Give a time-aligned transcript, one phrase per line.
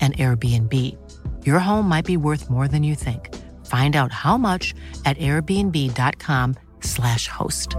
[0.00, 0.72] an Airbnb.
[1.46, 3.34] Your home might be worth more than you think.
[3.64, 4.74] Find out how much
[5.06, 7.76] at airbnb.com/slash host.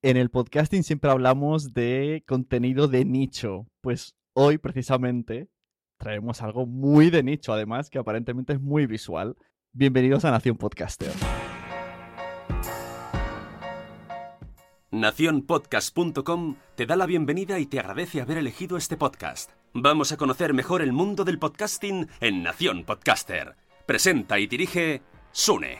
[0.00, 3.66] En el podcasting siempre hablamos de contenido de nicho.
[3.80, 5.48] Pues hoy, precisamente,
[5.98, 9.36] traemos algo muy de nicho, además, que aparentemente es muy visual.
[9.72, 11.10] Bienvenidos a Nación Podcaster.
[14.90, 19.50] Naciónpodcast.com te da la bienvenida y te agradece haber elegido este podcast.
[19.74, 23.56] Vamos a conocer mejor el mundo del podcasting en Nación Podcaster.
[23.84, 25.02] Presenta y dirige
[25.32, 25.78] Sune.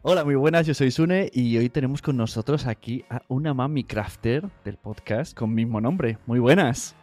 [0.00, 3.84] Hola, muy buenas, yo soy Sune y hoy tenemos con nosotros aquí a una mami
[3.84, 6.16] crafter del podcast con mismo nombre.
[6.24, 6.96] Muy buenas.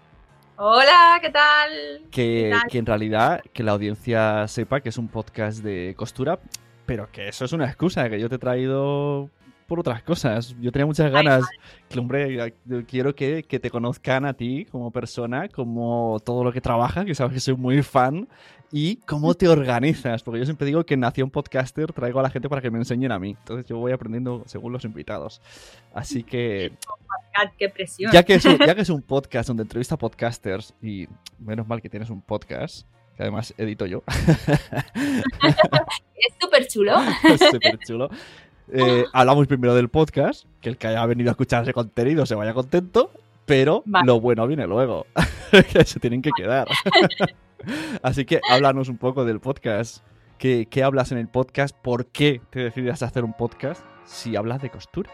[0.61, 2.01] Hola, ¿qué tal?
[2.11, 2.69] Que, ¿Qué tal?
[2.69, 6.37] que en realidad que la audiencia sepa que es un podcast de costura,
[6.85, 9.29] pero que eso es una excusa, que yo te he traído
[9.67, 10.53] por otras cosas.
[10.59, 11.45] Yo tenía muchas ganas,
[11.87, 12.53] que hombre,
[12.89, 17.15] quiero que, que te conozcan a ti como persona, como todo lo que trabajas, que
[17.15, 18.27] sabes que soy muy fan,
[18.71, 22.29] y cómo te organizas, porque yo siempre digo que en Nación Podcaster traigo a la
[22.29, 23.35] gente para que me enseñen a mí.
[23.39, 25.41] Entonces yo voy aprendiendo según los invitados.
[25.93, 26.73] Así que
[27.57, 28.11] ¡Qué presión!
[28.11, 31.07] ya que, es un, ya que es un podcast donde entrevista podcasters, y
[31.39, 32.85] menos mal que tienes un podcast,
[33.15, 34.03] que además edito yo,
[36.15, 36.95] Es súper chulo.
[37.23, 38.09] es súper chulo.
[38.71, 42.35] eh, hablamos primero del podcast, que el que haya venido a escuchar ese contenido se
[42.35, 43.11] vaya contento,
[43.45, 44.05] pero Vale.
[44.05, 45.07] lo bueno viene luego,
[45.71, 46.67] que se tienen que quedar.
[48.03, 50.03] Así que háblanos un poco del podcast.
[50.37, 51.75] ¿Qué, ¿Qué hablas en el podcast?
[51.75, 55.11] ¿Por qué te decides hacer un podcast si hablas de costura?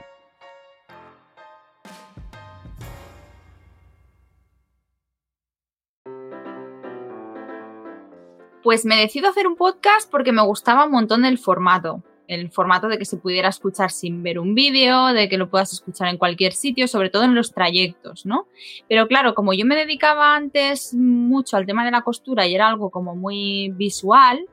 [8.66, 12.02] Pues me decido hacer un podcast porque me gustaba un montón el formato.
[12.28, 15.74] El formato de que se pudiera escuchar sin ver un vídeo, de que lo puedas
[15.74, 18.48] escuchar en cualquier sitio, sobre todo en los trayectos, ¿no?
[18.90, 22.68] Pero claro, como yo me dedicaba antes mucho al tema de la costura y era
[22.68, 24.46] algo como muy visual,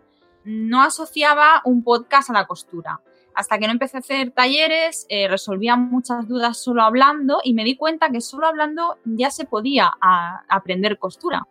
[0.45, 3.01] no asociaba un podcast a la costura.
[3.35, 7.65] Hasta que no empecé a hacer talleres, eh, resolvía muchas dudas solo hablando y me
[7.65, 9.91] di cuenta que solo hablando ya se podía
[10.49, 11.47] aprender costura.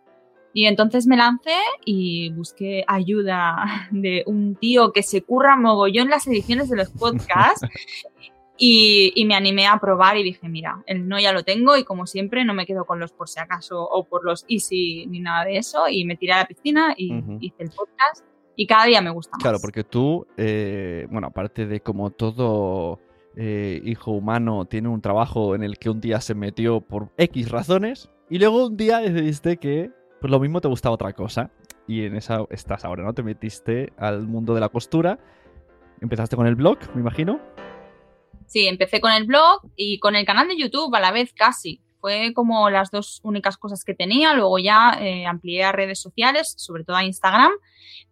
[0.54, 6.26] Y entonces me lancé y busqué ayuda de un tío que se curra mogollón las
[6.26, 7.66] ediciones de los podcasts
[8.58, 11.84] y, y me animé a probar y dije, mira, el no ya lo tengo y
[11.84, 15.20] como siempre no me quedo con los por si acaso o por los easy ni
[15.20, 18.84] nada de eso y me tiré a la piscina y hice el podcast y cada
[18.84, 19.42] día me gusta más.
[19.42, 23.00] Claro, porque tú, eh, bueno, aparte de como todo
[23.36, 27.50] eh, hijo humano tiene un trabajo en el que un día se metió por X
[27.50, 29.90] razones y luego un día decidiste que
[30.22, 31.50] pues lo mismo te gustaba otra cosa.
[31.88, 33.12] y en esa estás ahora, ¿no?
[33.12, 35.18] Te metiste al mundo de la costura.
[36.00, 37.40] Empezaste con el blog, me imagino.
[38.46, 41.80] Sí, empecé con el blog y con el canal de YouTube a la vez casi.
[42.00, 44.32] Fue como las dos únicas cosas que tenía.
[44.34, 47.50] Luego ya eh, amplié a redes sociales, sobre todo a Instagram.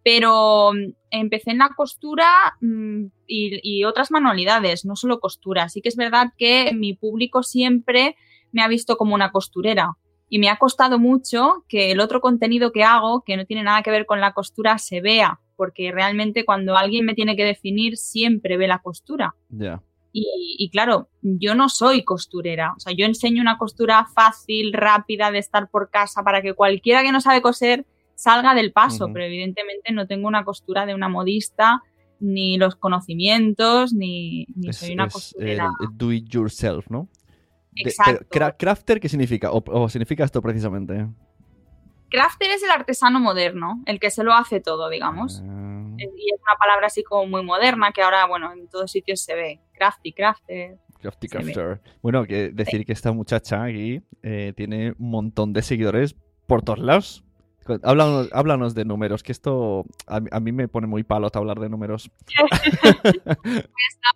[0.03, 2.27] Pero mm, empecé en la costura
[2.59, 5.69] mm, y, y, otras manualidades, no solo costura.
[5.69, 8.17] Sí que es verdad que mi público siempre
[8.51, 9.95] me ha visto como una costurera.
[10.33, 13.81] Y me ha costado mucho que el otro contenido que hago, que no tiene nada
[13.83, 15.41] que ver con la costura, se vea.
[15.57, 19.35] Porque realmente cuando alguien me tiene que definir, siempre ve la costura.
[19.49, 19.81] Ya.
[20.13, 22.73] Y, y, claro, yo no soy costurera.
[22.77, 27.03] O sea, yo enseño una costura fácil, rápida, de estar por casa para que cualquiera
[27.03, 27.85] que no sabe coser
[28.15, 29.13] salga del paso, uh -huh.
[29.13, 31.81] pero evidentemente no tengo una costura de una modista,
[32.21, 35.69] ni los conocimientos, ni, ni es, soy una es costurera.
[35.93, 37.09] do it yourself, ¿no?
[37.89, 38.25] Exacto.
[38.31, 39.51] pero, ¿Crafter qué significa?
[39.51, 41.07] O, o significa esto precisamente?
[42.09, 45.41] Crafter es el artesano moderno, el que se lo hace todo, digamos.
[45.45, 49.21] Ah, Y es una palabra así como muy moderna que ahora, bueno, en todos sitios
[49.21, 49.61] se ve.
[49.73, 50.77] Crafty, crafter.
[50.99, 51.81] crafty crafter.
[52.01, 56.15] Bueno, que decir que esta muchacha aquí eh, tiene un montón de seguidores
[56.47, 57.23] por todos lados.
[57.83, 61.69] Háblanos, háblanos de números, que esto a, a mí me pone muy palota hablar de
[61.69, 62.09] números.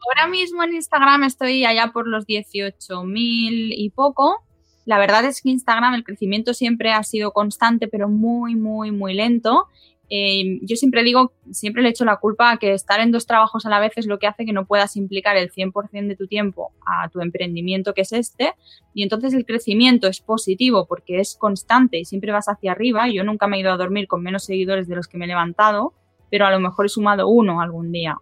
[0.05, 4.43] Ahora mismo en Instagram estoy allá por los 18.000 y poco.
[4.85, 9.13] La verdad es que Instagram el crecimiento siempre ha sido constante, pero muy, muy, muy
[9.13, 9.67] lento.
[10.09, 13.65] Eh, yo siempre digo, siempre le echo la culpa a que estar en dos trabajos
[13.65, 16.27] a la vez es lo que hace que no puedas implicar el 100% de tu
[16.27, 18.53] tiempo a tu emprendimiento que es este.
[18.93, 23.09] Y entonces el crecimiento es positivo porque es constante y siempre vas hacia arriba.
[23.09, 25.27] Yo nunca me he ido a dormir con menos seguidores de los que me he
[25.27, 25.93] levantado,
[26.29, 28.17] pero a lo mejor he sumado uno algún día.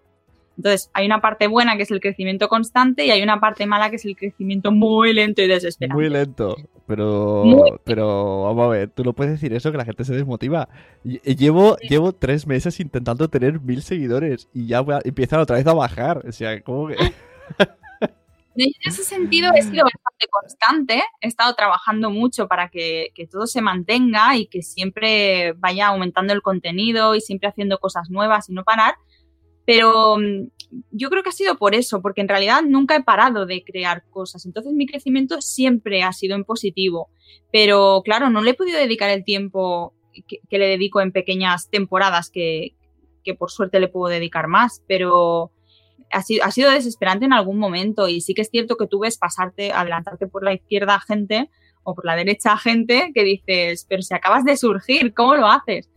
[0.58, 3.90] Entonces, hay una parte buena que es el crecimiento constante y hay una parte mala
[3.90, 5.96] que es el crecimiento muy lento y desesperante.
[6.02, 6.56] Muy lento.
[6.86, 10.14] Pero, Muy- pero vamos a ver, tú no puedes decir eso que la gente se
[10.14, 10.68] desmotiva.
[11.04, 15.66] Llevo, llevo tres meses intentando tener mil seguidores y ya voy a- empiezan otra vez
[15.66, 16.24] a bajar.
[16.28, 16.96] O sea, como que...
[18.56, 23.48] En ese sentido he sido bastante constante, he estado trabajando mucho para que, que todo
[23.48, 28.54] se mantenga y que siempre vaya aumentando el contenido y siempre haciendo cosas nuevas y
[28.54, 28.94] no parar.
[29.66, 30.50] Pero mm,
[30.92, 34.04] yo creo que ha sido por eso, porque en realidad nunca he parado de crear
[34.10, 34.46] cosas.
[34.46, 37.10] Entonces mi crecimiento siempre ha sido en positivo.
[37.52, 39.94] Pero claro, no le he podido dedicar el tiempo
[40.28, 42.76] que, le dedico en pequeñas temporadas que,
[43.24, 44.84] que por suerte le puedo dedicar más.
[44.88, 45.52] Pero
[46.12, 49.00] ha sido, ha sido desesperante en algún momento y sí que es cierto que tú
[49.00, 51.50] ves pasarte, adelantarte por la izquierda gente
[51.84, 55.90] o por la derecha gente que dices, pero si acabas de surgir, ¿cómo lo haces?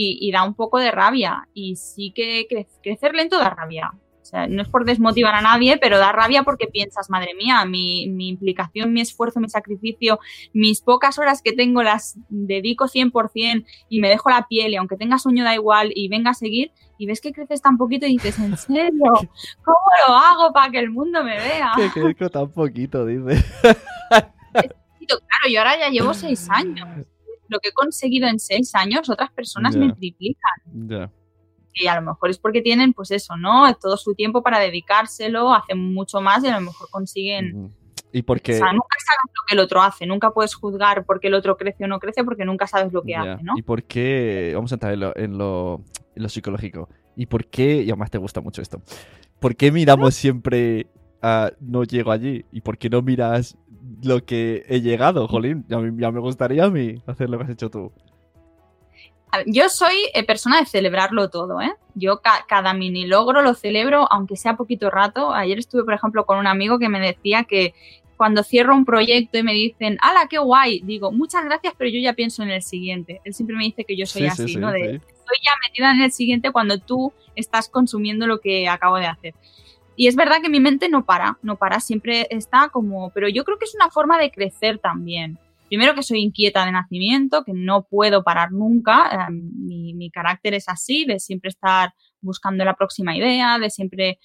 [0.00, 3.90] Y, y da un poco de rabia y sí que cre- crecer lento da rabia.
[4.22, 7.64] O sea, no es por desmotivar a nadie, pero da rabia porque piensas, madre mía,
[7.64, 10.20] mi, mi implicación, mi esfuerzo, mi sacrificio,
[10.52, 14.96] mis pocas horas que tengo las dedico 100% y me dejo la piel y aunque
[14.98, 18.10] tenga sueño da igual y venga a seguir y ves que creces tan poquito y
[18.18, 19.12] dices, ¿en serio?
[19.64, 21.72] ¿Cómo lo hago para que el mundo me vea?
[21.76, 23.42] que crezco tan poquito, dice.
[25.08, 26.86] Claro, yo ahora ya llevo seis años.
[27.48, 30.88] Lo que he conseguido en seis años, otras personas me triplican.
[30.88, 31.10] Ya.
[31.74, 33.72] Y a lo mejor es porque tienen, pues eso, ¿no?
[33.74, 37.72] Todo su tiempo para dedicárselo, hacen mucho más y a lo mejor consiguen.
[38.12, 38.54] Y porque...
[38.54, 41.56] O sea, nunca sabes lo que el otro hace, nunca puedes juzgar porque el otro
[41.56, 43.54] crece o no crece porque nunca sabes lo que hace, ¿no?
[43.56, 44.52] ¿Y por qué?
[44.54, 45.84] Vamos a entrar en lo, en lo,
[46.14, 46.88] en lo psicológico.
[47.16, 47.82] ¿Y por qué?
[47.82, 48.80] Y además te gusta mucho esto.
[49.38, 50.88] ¿Por qué miramos siempre
[51.60, 52.44] no llego allí?
[52.52, 53.56] ¿Y por qué no miras
[54.02, 55.64] lo que he llegado, Jolín?
[55.68, 57.92] Ya, me- ya me gustaría a mí hacer lo que has hecho tú.
[59.32, 61.72] Ver, Yo soy eh, persona de celebrarlo todo, ¿eh?
[61.94, 65.32] Yo ca- cada mini logro lo celebro, aunque sea poquito rato.
[65.34, 67.74] Ayer estuve, por ejemplo, con un amigo que me decía que
[68.16, 70.80] cuando cierro un proyecto y me dicen, ¡hala, qué guay!
[70.80, 73.20] Digo, muchas gracias, pero yo ya pienso en el siguiente.
[73.24, 74.72] Él siempre me dice que yo soy Sí, así, sí, sí, ¿no?
[74.72, 74.94] De.
[74.96, 79.34] Estoy ya metida en el siguiente cuando tú estás consumiendo lo que acabo de hacer.
[79.98, 83.42] Y es verdad que mi mente no para, no para, siempre está como, pero yo
[83.42, 85.40] creo que es una forma de crecer también.
[85.66, 90.54] Primero que soy inquieta de nacimiento, que no puedo parar nunca, eh, mi, mi carácter
[90.54, 94.20] es así, de siempre estar buscando la próxima idea, de siempre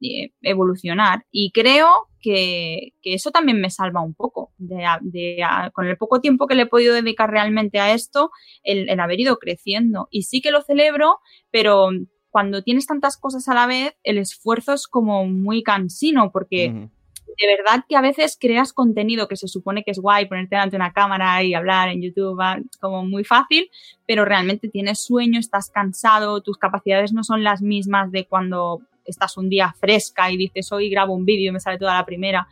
[0.00, 1.26] eh, evolucionar.
[1.32, 6.20] Y creo que, que eso también me salva un poco, de, de con el poco
[6.20, 8.30] tiempo que le he podido dedicar realmente a esto,
[8.62, 10.06] el, el haber ido creciendo.
[10.12, 11.18] Y sí que lo celebro,
[11.50, 11.90] pero
[12.36, 17.46] cuando tienes tantas cosas a la vez, el esfuerzo es como muy cansino, porque de
[17.46, 20.82] verdad que a veces creas contenido que se supone que es guay, ponerte delante de
[20.82, 23.70] una cámara y hablar en YouTube, va como muy fácil,
[24.06, 29.38] pero realmente tienes sueño, estás cansado, tus capacidades no son las mismas de cuando estás
[29.38, 32.48] un día fresca y dices hoy grabo un vídeo y me sale toda la primera.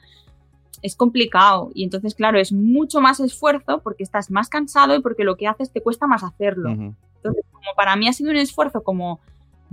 [0.81, 5.25] Es complicado y entonces, claro, es mucho más esfuerzo porque estás más cansado y porque
[5.25, 6.71] lo que haces te cuesta más hacerlo.
[6.71, 9.21] Entonces, como para mí ha sido un esfuerzo como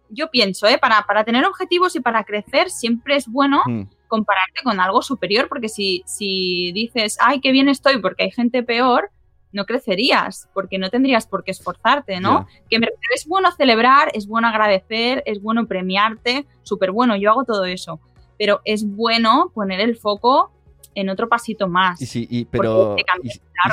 [0.09, 0.77] Yo pienso, ¿eh?
[0.77, 3.83] Para, para, tener objetivos y para crecer, siempre es bueno hmm.
[4.07, 8.61] compararte con algo superior, porque si, si dices, ay, qué bien estoy porque hay gente
[8.61, 9.09] peor,
[9.51, 12.47] no crecerías, porque no tendrías por qué esforzarte, ¿no?
[12.69, 12.77] Que
[13.15, 17.99] es bueno celebrar, es bueno agradecer, es bueno premiarte, súper bueno, yo hago todo eso
[18.37, 20.51] pero es bueno poner el foco
[20.95, 22.01] en otro pasito más.
[22.01, 22.95] Y si, pero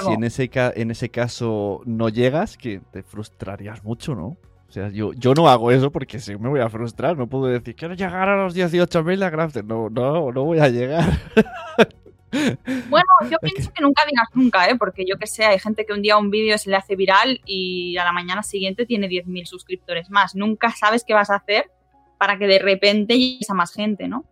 [0.03, 4.37] si en ese, en ese caso no llegas, que te frustrarías mucho, ¿no?
[4.69, 7.17] O sea, yo, yo no hago eso porque si me voy a frustrar.
[7.19, 9.65] No puedo decir, quiero llegar a los 18.000 a Crafter.
[9.65, 11.05] No, no, no voy a llegar.
[12.33, 14.77] Bueno, yo pienso que nunca digas nunca, ¿eh?
[14.77, 17.41] porque yo que sé, hay gente que un día un vídeo se le hace viral
[17.45, 20.37] y a la mañana siguiente tiene 10.000 suscriptores más.
[20.37, 21.73] Nunca sabes qué vas a hacer
[22.19, 24.25] para que de repente llegues a más gente, ¿no?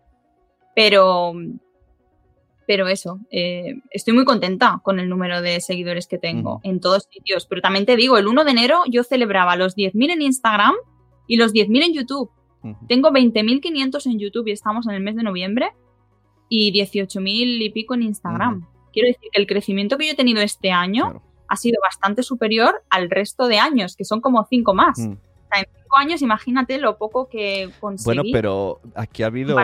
[0.78, 1.32] Pero,
[2.64, 7.08] pero eso, eh, estoy muy contenta con el número de seguidores que tengo en todos
[7.10, 7.46] sitios.
[7.46, 10.76] Pero también te digo, el 1 de enero yo celebraba los 10.000 en Instagram
[11.26, 12.30] y los 10.000 en YouTube.
[12.86, 15.72] Tengo 20.500 en YouTube y estamos en el mes de noviembre
[16.48, 18.64] y 18.000 y pico en Instagram.
[18.92, 22.84] Quiero decir que el crecimiento que yo he tenido este año ha sido bastante superior
[22.88, 27.28] al resto de años, que son como 5 más en cinco años, imagínate lo poco
[27.28, 28.04] que conseguí.
[28.04, 29.56] Bueno, pero aquí ha habido,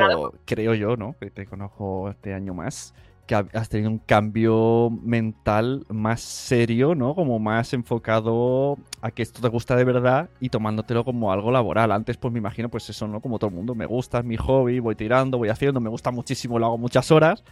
[0.45, 1.15] creo yo, ¿no?
[1.21, 2.95] Que te conozco este año más,
[3.27, 7.15] que has tenido un cambio mental más serio, ¿no?
[7.15, 11.93] Como más enfocado a que esto te gusta de verdad y tomándotelo como algo laboral.
[11.93, 13.21] Antes, pues me imagino, pues eso, ¿no?
[13.21, 16.11] Como todo el mundo, me gusta, es mi hobby, voy tirando, voy haciendo, me gusta
[16.11, 17.45] muchísimo, lo hago muchas horas.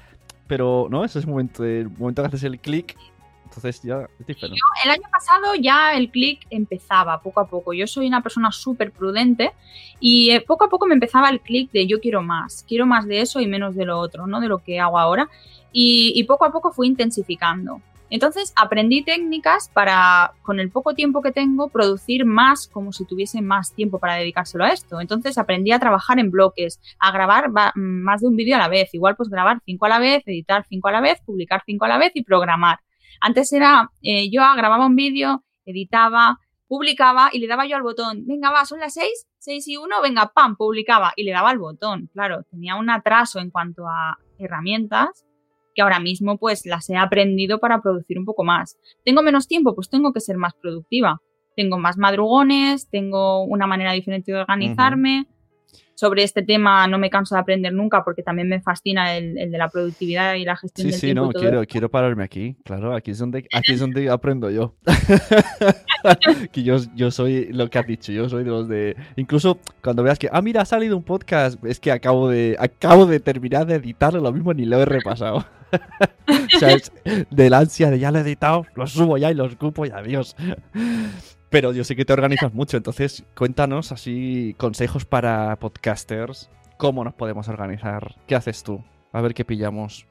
[0.47, 1.05] Pero, ¿no?
[1.05, 2.97] Ese es el momento, el momento que haces el clic
[3.55, 4.59] entonces ya es diferente.
[4.85, 7.75] el año pasado ya el clic empezaba poco a poco.
[7.75, 9.53] Yo soy una persona súper prudente
[10.01, 13.07] y eh, poco a poco me empezaba el clic de yo quiero más, quiero más
[13.07, 14.41] de eso y menos de lo otro, ¿no?
[14.41, 15.29] De lo que hago ahora.
[15.75, 17.81] Y, poco a poco fui intensificando.
[18.11, 23.41] Entonces aprendí técnicas para, con el poco tiempo que tengo, producir más como si tuviese
[23.41, 25.01] más tiempo para dedicárselo a esto.
[25.01, 28.93] Entonces aprendí a trabajar en bloques, a grabar más de un vídeo a la vez.
[28.93, 31.89] Igual pues grabar cinco a la vez, editar cinco a la vez, publicar cinco a
[31.89, 32.79] la vez y programar.
[33.21, 36.39] Antes era, eh, yo grababa un vídeo, editaba,
[36.69, 40.01] publicaba y le daba yo al botón, venga, va, son las seis, seis y uno,
[40.03, 42.09] venga, pam, publicaba y le daba al botón.
[42.13, 45.27] Claro, tenía un atraso en cuanto a herramientas
[45.75, 48.79] que ahora mismo pues las he aprendido para producir un poco más.
[49.05, 49.75] ¿Tengo menos tiempo?
[49.75, 51.21] Pues tengo que ser más productiva.
[51.57, 55.27] Tengo más madrugones, tengo una manera diferente de organizarme
[55.95, 59.57] sobre este tema no me canso de aprender nunca porque también me fascina el, de
[59.59, 61.27] la productividad y la gestión sí, del sí, tiempo.
[61.27, 64.51] Sí, sí, no, quiero, quiero pararme aquí, claro, aquí es donde, aquí es donde aprendo
[64.51, 64.75] yo.
[66.53, 68.97] que yo, yo soy lo que has dicho, yo soy de los de...
[69.15, 73.07] Incluso cuando veas que, ah, mira, ha salido un podcast, es que acabo de, acabo
[73.07, 75.47] de terminar de editarlo, lo mismo ni lo he repasado.
[76.57, 76.93] o sea, es
[77.31, 80.35] del ansia de ya lo he editado, lo subo ya y lo escupo y adiós.
[81.53, 87.13] Pero yo sé que te organizas mucho, entonces cuéntanos así consejos para podcasters, cómo nos
[87.13, 88.83] podemos organizar, qué haces tú,
[89.13, 90.07] a ver qué pillamos.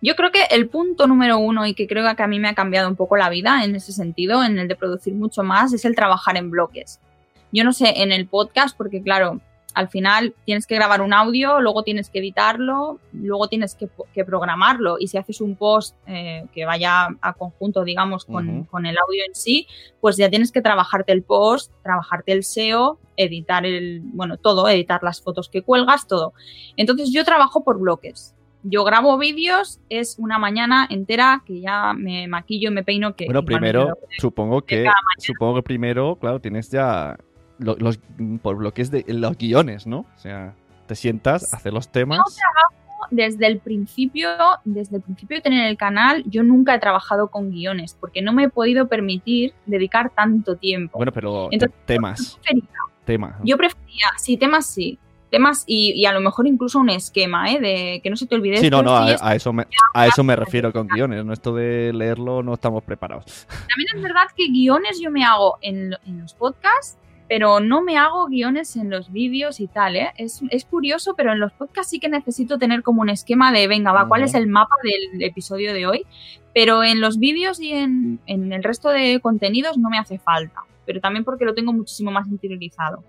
[0.00, 2.54] Yo creo que el punto número uno y que creo que a mí me ha
[2.54, 5.84] cambiado un poco la vida en ese sentido, en el de producir mucho más, es
[5.84, 7.00] el trabajar en bloques.
[7.50, 9.40] Yo no sé, en el podcast, porque claro,
[9.74, 13.88] al final tienes que grabar un audio, luego tienes que editarlo, luego tienes que,
[14.24, 19.24] programarlo y si haces un post eh, que vaya a conjunto, digamos, con, el audio
[19.26, 19.66] en sí,
[20.00, 25.02] pues ya tienes que trabajarte el post, trabajarte el SEO, editar el, bueno, todo, editar
[25.02, 26.34] las fotos que cuelgas, todo.
[26.76, 28.34] Entonces yo trabajo por bloques.
[28.62, 33.16] Yo grabo vídeos, es una mañana entera que ya me maquillo y me peino.
[33.16, 34.86] Que, bueno, primero, supongo que,
[35.16, 37.16] supongo que primero, claro, tienes ya
[37.60, 38.00] los,
[38.42, 40.00] por bloques de los guiones, ¿no?
[40.00, 40.54] O sea,
[40.86, 42.18] te sientas, hacer los temas.
[42.18, 44.28] Yo trabajo desde el principio,
[44.64, 48.32] desde el principio de tener el canal, yo nunca he trabajado con guiones, porque no
[48.32, 50.98] me he podido permitir dedicar tanto tiempo.
[50.98, 51.48] Bueno, pero
[51.84, 52.38] temas.
[53.04, 53.36] temas.
[53.44, 54.98] Yo prefería, sí, temas sí.
[55.30, 57.60] Temas y, a lo mejor incluso un esquema, ¿eh?
[57.60, 58.56] De que no se te olvide.
[58.56, 59.64] Sí, no, no, a, eso me,
[59.94, 61.24] a eso me refiero con guiones.
[61.24, 63.46] No esto de leerlo, no estamos preparados.
[63.46, 66.98] También es verdad que guiones yo me hago en, en los podcasts
[67.30, 70.10] pero no me hago guiones en los vídeos y tal, ¿eh?
[70.16, 73.68] Es, es, curioso, pero en los podcasts sí que necesito tener como un esquema de,
[73.68, 76.06] venga, va, ¿cuál es el mapa del episodio de hoy?
[76.52, 80.64] Pero en los vídeos y en, en el resto de contenidos no me hace falta,
[80.84, 83.04] pero también porque lo tengo muchísimo más interiorizado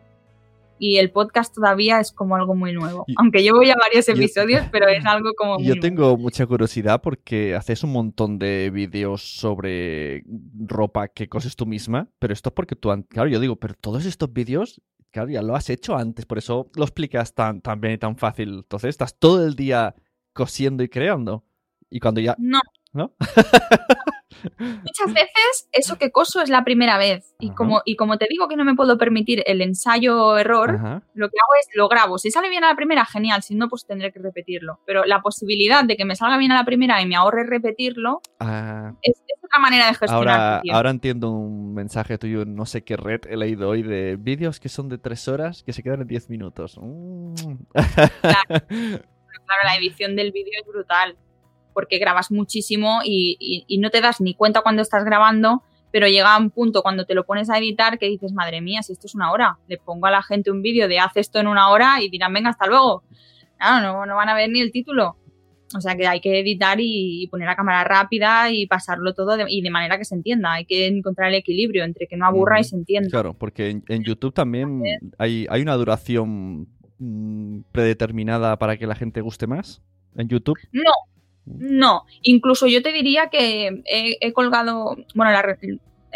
[0.83, 3.05] y el podcast todavía es como algo muy nuevo.
[3.17, 5.59] Aunque llevo ya varios episodios, pero es algo como...
[5.59, 10.23] Muy yo tengo mucha curiosidad porque haces un montón de vídeos sobre
[10.57, 12.89] ropa que coses tú misma, pero esto es porque tú...
[13.09, 16.71] Claro, yo digo, pero todos estos vídeos, claro, ya lo has hecho antes, por eso
[16.75, 18.49] lo explicas tan, tan bien y tan fácil.
[18.63, 19.93] Entonces estás todo el día
[20.33, 21.45] cosiendo y creando.
[21.91, 22.35] Y cuando ya...
[22.39, 22.59] No.
[22.93, 23.13] ¿No?
[24.59, 27.35] Muchas veces eso que coso es la primera vez.
[27.39, 30.71] Y como, y como te digo que no me puedo permitir el ensayo-error,
[31.13, 32.17] lo que hago es lo grabo.
[32.17, 33.43] Si sale bien a la primera, genial.
[33.43, 34.79] Si no, pues tendré que repetirlo.
[34.85, 38.21] Pero la posibilidad de que me salga bien a la primera y me ahorre repetirlo
[38.39, 38.93] ah.
[39.01, 40.39] es, otra manera de gestionar.
[40.39, 44.59] Ahora, ahora entiendo un mensaje tuyo, no sé qué red he leído hoy, de vídeos
[44.59, 46.77] que son de tres horas que se quedan en diez minutos.
[46.81, 47.33] Mm.
[47.73, 48.65] claro,
[49.65, 51.17] la edición del vídeo es brutal
[51.73, 56.51] porque grabas muchísimo y, no te das ni cuenta cuando estás grabando, pero llega un
[56.51, 59.31] punto cuando te lo pones a editar que dices, madre mía, si esto es una
[59.31, 62.09] hora, le pongo a la gente un vídeo de haz esto en una hora y
[62.09, 63.03] dirán, venga, hasta luego.
[63.57, 65.17] Claro, no, van a ver ni el título.
[65.75, 69.61] O sea que hay que editar y, poner la cámara rápida y pasarlo todo y
[69.61, 70.53] de manera que se entienda.
[70.53, 73.09] Hay que encontrar el equilibrio entre que no aburra y se entienda.
[73.09, 74.81] Claro, porque en, YouTube también
[75.17, 79.81] hay, hay una duración mm, predeterminada para que la gente guste más.
[80.15, 80.57] ¿En YouTube?
[80.71, 80.91] No,
[81.45, 85.31] no, incluso yo te diría que he, colgado, bueno,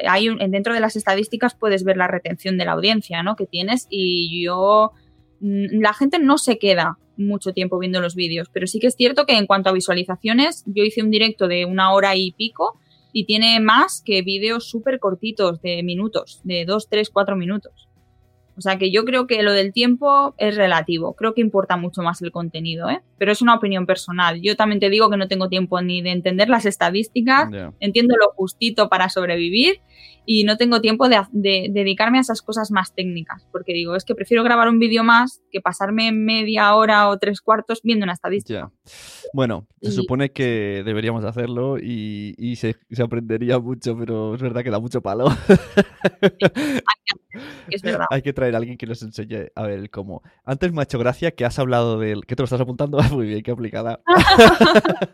[0.08, 3.36] hay dentro de las estadísticas puedes ver la retención de la audiencia, ¿no?
[3.36, 4.92] Que tienes y yo,
[5.40, 8.96] mm, la gente no se queda mucho tiempo viendo los vídeos, pero sí que es
[8.96, 12.80] cierto que en cuanto a visualizaciones, yo hice un directo de una hora y pico
[13.14, 17.88] y tiene más que vídeos súper cortitos de minutos, de dos, tres, cuatro minutos.
[18.58, 21.14] O sea que yo creo que lo del tiempo es relativo.
[21.14, 23.02] Creo que importa mucho más el contenido, ¿eh?
[23.18, 24.42] Pero es una opinión personal.
[24.42, 28.32] Yo también te digo que no tengo tiempo ni de entender las estadísticas, entiendo lo
[28.36, 29.82] justito para sobrevivir
[30.26, 31.22] y no tengo tiempo de,
[31.70, 35.42] dedicarme a esas cosas más técnicas, porque digo, es que prefiero grabar un vídeo más
[35.52, 38.72] que pasarme media hora o tres cuartos viendo una estadística.
[39.36, 44.80] Bueno, se supone que deberíamos hacerlo y, se, aprendería mucho, pero es verdad que da
[44.80, 45.28] mucho palo.
[47.70, 48.06] es verdad.
[48.12, 50.22] Hay que traer a alguien que nos enseñe a ver cómo.
[50.46, 52.26] Antes me ha hecho gracia que has hablado del...
[52.26, 52.98] ¿Qué te lo estás apuntando?
[53.12, 54.00] Muy bien, qué aplicada.
[54.08, 54.16] no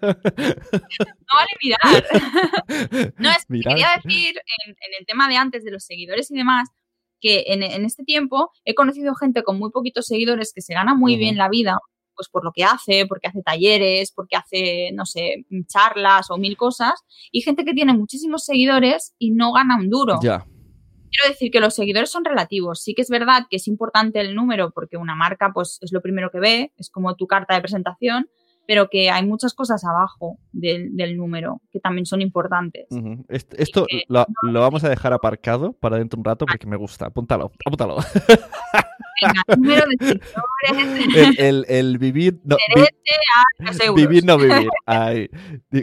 [0.04, 2.06] vale mirar.
[3.18, 4.36] no, es quería decir
[4.68, 6.70] en, el tema de antes de los seguidores y demás,
[7.20, 11.16] que en, este tiempo he conocido gente con muy poquitos seguidores que se gana muy
[11.16, 11.80] bien la vida,
[12.16, 16.58] pues por lo que hace, porque hace talleres, porque hace, no sé, charlas o mil
[16.58, 16.94] cosas,
[17.32, 20.20] y gente que tiene muchísimos seguidores y no gana un duro.
[20.22, 20.46] Ya.
[21.12, 22.82] Quiero decir que los seguidores son relativos.
[22.82, 26.02] Sí que es verdad que es importante el número porque una marca pues es lo
[26.02, 28.30] primero que ve, es como tu carta de presentación,
[28.66, 32.88] pero que hay muchas cosas abajo del, número que también son importantes.
[33.28, 34.26] Esto, lo,
[34.62, 37.08] vamos a dejar aparcado para dentro un rato porque me gusta.
[37.08, 37.98] Apúntalo, apúntalo.
[39.22, 41.40] Venga, número de seguidores.
[41.40, 42.40] El, el, vivir.
[42.44, 42.58] No,
[43.96, 44.70] vivir, no vivir.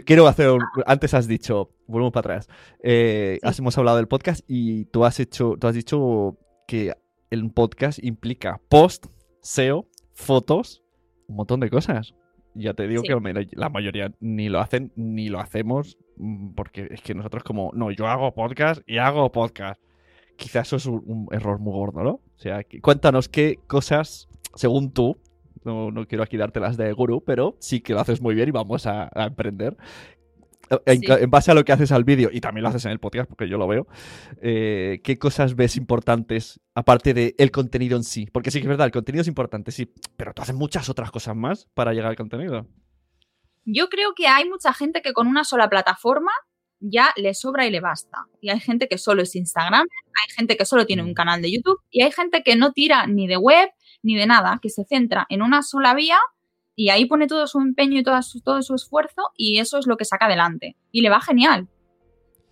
[0.05, 0.57] Quiero hacer.
[0.85, 2.49] Antes has dicho, volvemos para atrás.
[2.83, 6.93] Eh, hemos hablado del podcast y tú has hecho, tú has dicho que
[7.29, 9.07] el podcast implica post,
[9.41, 10.83] SEO, fotos,
[11.27, 12.15] un montón de cosas.
[12.55, 13.15] Ya te digo que
[13.51, 17.91] la mayoría ni lo hacen ni lo hacemos mm, porque es que nosotros como, no,
[17.91, 19.81] yo hago podcast y hago podcast.
[20.39, 22.11] Quizás eso es un, error muy gordo, ¿no?
[22.11, 25.17] O sea, cuéntanos qué cosas, según tú,
[25.63, 28.51] no, quiero aquí darte las de gurú, pero sí que lo haces muy bien y
[28.51, 29.77] vamos a emprender.
[30.85, 33.27] En, base a lo que haces al vídeo, y también lo haces en el podcast,
[33.27, 33.87] porque yo lo veo,
[34.41, 38.27] eh, ¿qué cosas ves importantes aparte del contenido en sí?
[38.31, 41.11] Porque sí que es verdad, el contenido es importante, sí, pero tú haces muchas otras
[41.11, 42.67] cosas más para llegar al contenido.
[43.65, 46.31] Yo creo que hay mucha gente que con una sola plataforma
[46.79, 48.25] ya le sobra y le basta.
[48.41, 51.15] Y hay gente que solo es Instagram, hay gente que solo tiene un mm.
[51.15, 53.69] canal de YouTube y hay gente que no tira ni de web
[54.01, 56.17] ni de nada, que se centra en una sola vía
[56.75, 59.87] y ahí pone todo su empeño y todo su, todo su esfuerzo y eso es
[59.87, 60.77] lo que saca adelante.
[60.91, 61.67] Y le va genial.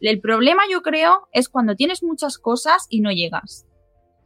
[0.01, 3.65] El problema yo creo es cuando tienes muchas cosas y no llegas.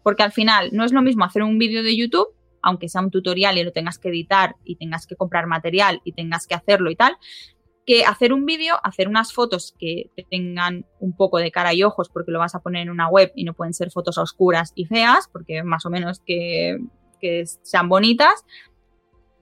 [0.03, 2.27] Porque al final no es lo mismo hacer un vídeo de YouTube,
[2.63, 6.13] aunque sea un tutorial y lo tengas que editar y tengas que comprar material y
[6.13, 7.15] tengas que hacerlo y tal,
[8.05, 12.31] hacer un vídeo, hacer unas fotos que tengan un poco de cara y ojos porque
[12.31, 15.27] lo vas a poner en una web y no pueden ser fotos oscuras y feas,
[15.31, 16.79] porque más o menos que,
[17.19, 18.45] que sean bonitas,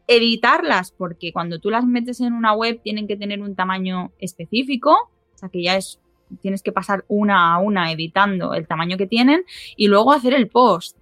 [0.08, 4.92] editarlas, porque cuando tú las metes en una web tienen que tener un tamaño específico,
[4.92, 6.00] o sea que ya es
[6.42, 9.44] tienes que pasar una a una editando el tamaño que tienen
[9.76, 10.96] y luego hacer el post.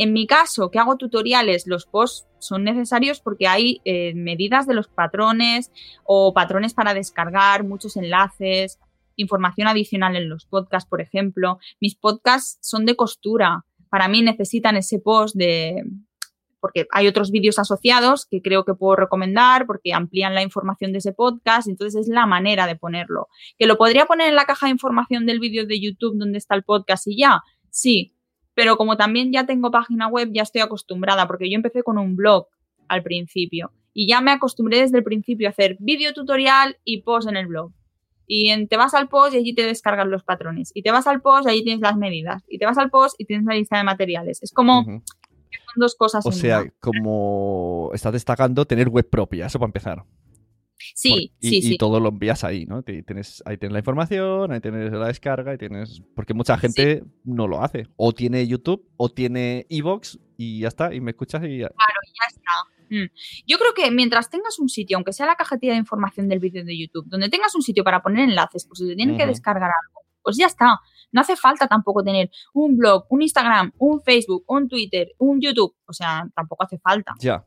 [0.00, 4.74] En mi caso, que hago tutoriales, los posts son necesarios porque hay eh, medidas de
[4.74, 5.72] los patrones
[6.04, 8.78] o patrones para descargar, muchos enlaces,
[9.16, 11.58] información adicional en los podcasts, por ejemplo.
[11.80, 13.64] Mis podcasts son de costura.
[13.90, 15.82] Para mí necesitan ese post de,
[16.60, 20.98] porque hay otros vídeos asociados que creo que puedo recomendar porque amplían la información de
[20.98, 23.26] ese podcast, entonces es la manera de ponerlo.
[23.58, 26.54] ¿Que lo podría poner en la caja de información del vídeo de YouTube donde está
[26.54, 27.40] el podcast y ya?
[27.68, 28.14] Sí,
[28.58, 32.16] pero como también ya tengo página web, ya estoy acostumbrada, porque yo empecé con un
[32.16, 32.48] blog
[32.88, 37.28] al principio y ya me acostumbré desde el principio a hacer vídeo tutorial y post
[37.28, 37.70] en el blog.
[38.26, 40.72] Y te vas al post y allí te descargan los patrones.
[40.74, 42.42] Y te vas al post y allí tienes las medidas.
[42.48, 44.42] Y te vas al post y tienes la lista de materiales.
[44.42, 45.02] Es como son
[45.76, 46.26] dos cosas.
[46.26, 50.04] O sea, como estás destacando tener web propia, eso para empezar.
[50.94, 51.74] Sí, y, sí, sí.
[51.74, 52.82] Y todo lo envías ahí, ¿no?
[52.82, 56.02] Tienes, ahí tienes la información, ahí tienes la descarga, y tienes.
[56.14, 57.88] Porque mucha gente no lo hace.
[57.96, 61.68] O tiene YouTube, o tiene Evox, y ya está, y me escuchas y ya.
[61.68, 62.78] Claro, ya está.
[62.90, 63.10] Mm.
[63.46, 66.64] Yo creo que mientras tengas un sitio, aunque sea la cajetilla de información del vídeo
[66.64, 69.70] de YouTube, donde tengas un sitio para poner enlaces, pues si te tienen que descargar
[69.70, 70.78] algo, pues ya está.
[71.10, 75.74] No hace falta tampoco tener un blog, un Instagram, un Facebook, un Twitter, un YouTube.
[75.86, 77.14] O sea, tampoco hace falta.
[77.18, 77.44] Ya,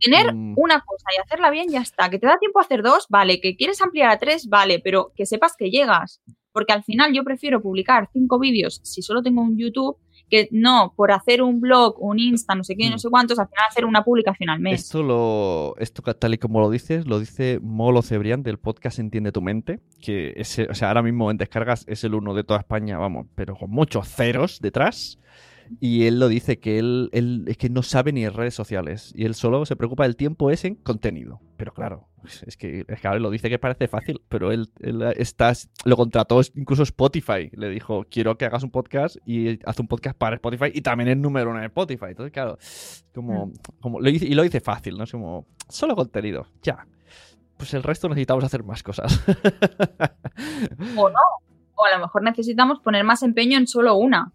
[0.00, 0.54] tener Mm.
[0.56, 2.08] una cosa y hacerla bien, ya está.
[2.10, 3.40] Que te da tiempo a hacer dos, vale.
[3.40, 4.80] Que quieres ampliar a tres, vale.
[4.80, 6.20] Pero que sepas que llegas.
[6.52, 9.96] Porque al final yo prefiero publicar cinco vídeos si solo tengo un YouTube
[10.28, 12.98] que no por hacer un blog, un Insta, no sé qué, no Mm.
[13.00, 14.82] sé cuántos, al final hacer una publicación al mes.
[14.82, 19.32] Esto lo, esto tal y como lo dices, lo dice Molo Cebrián del podcast Entiende
[19.32, 22.60] tu mente, que ese, o sea, ahora mismo en descargas es el uno de toda
[22.60, 25.18] España, vamos, pero con muchos ceros detrás.
[25.78, 29.12] Y él lo dice que él, él es que no sabe ni en redes sociales
[29.14, 31.40] y él solo se preocupa del tiempo es en contenido.
[31.56, 35.02] Pero claro, es que, es que ahora lo dice que parece fácil, pero él, él
[35.16, 35.52] está,
[35.84, 37.50] lo contrató incluso Spotify.
[37.52, 41.08] Le dijo, quiero que hagas un podcast y haz un podcast para Spotify y también
[41.10, 42.06] es número uno en Spotify.
[42.08, 42.58] Entonces, claro,
[43.14, 45.04] como, como lo dice, y lo dice fácil, ¿no?
[45.04, 46.86] Es como, solo contenido, ya.
[47.56, 49.22] Pues el resto necesitamos hacer más cosas.
[50.96, 51.18] O no.
[51.74, 54.32] O a lo mejor necesitamos poner más empeño en solo una.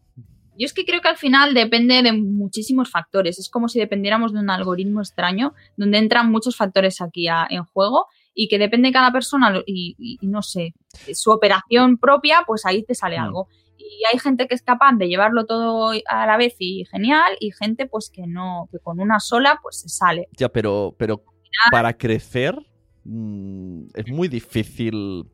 [0.58, 3.40] Yo es que creo que al final depende de muchísimos factores.
[3.40, 7.64] Es como si dependiéramos de un algoritmo extraño donde entran muchos factores aquí a- en
[7.66, 10.74] juego y que depende de cada persona y, y- y no sé,
[11.14, 13.24] su operación propia, pues ahí te sale Mm.
[13.24, 13.48] algo.
[13.78, 17.52] Y hay gente que es capaz de llevarlo todo a la vez y genial y
[17.52, 20.28] gente pues que no, que con una sola pues se sale.
[20.38, 21.24] ya, pero, pero
[21.72, 22.58] para crecer
[23.04, 25.26] mm, es muy difícil,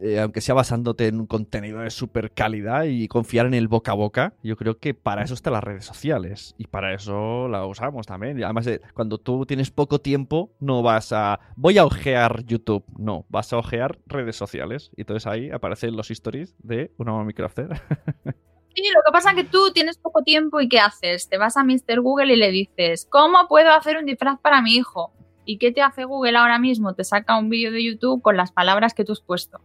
[0.00, 3.92] eh, aunque sea basándote en un contenido de super calidad y confiar en el boca
[3.92, 4.34] a boca.
[4.42, 8.42] Yo creo que para eso están las redes sociales y para eso la usamos también.
[8.42, 11.40] Además, eh, cuando tú tienes poco tiempo, no vas a.
[11.56, 12.84] Voy a ojear YouTube.
[12.98, 14.90] No, vas a ojear redes sociales.
[14.96, 17.68] Y entonces ahí aparecen los stories de una mami crafter.
[18.74, 21.28] Sí, lo que pasa es que tú tienes poco tiempo y ¿qué haces?
[21.28, 22.00] Te vas a Mr.
[22.00, 25.12] Google y le dices, ¿cómo puedo hacer un disfraz para mi hijo?
[25.44, 26.94] ¿Y qué te hace Google ahora mismo?
[26.94, 29.60] Te saca un vídeo de YouTube con las palabras que tú has puesto.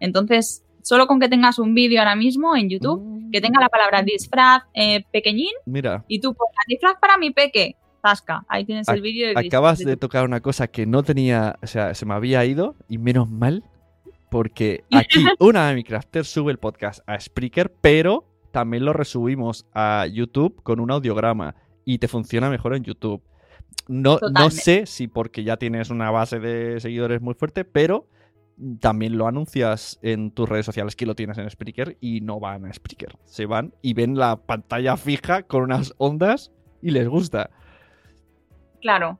[0.00, 4.02] Entonces, solo con que tengas un vídeo ahora mismo en YouTube, que tenga la palabra
[4.02, 9.02] disfraz eh, pequeñín, Mira, y tú pongas disfraz para mi peque, tasca, ahí tienes el
[9.02, 12.44] vídeo de acabas de tocar una cosa que no tenía, o sea, se me había
[12.44, 13.64] ido y menos mal,
[14.30, 19.66] porque aquí una de mi crafter sube el podcast a Spreaker, pero también lo resubimos
[19.74, 23.22] a YouTube con un audiograma y te funciona mejor en YouTube.
[23.88, 28.08] No, no sé si porque ya tienes una base de seguidores muy fuerte, pero
[28.80, 32.64] también lo anuncias en tus redes sociales que lo tienes en Spreaker y no van
[32.66, 33.16] a Spreaker.
[33.24, 37.50] Se van y ven la pantalla fija con unas ondas y les gusta.
[38.80, 39.18] Claro.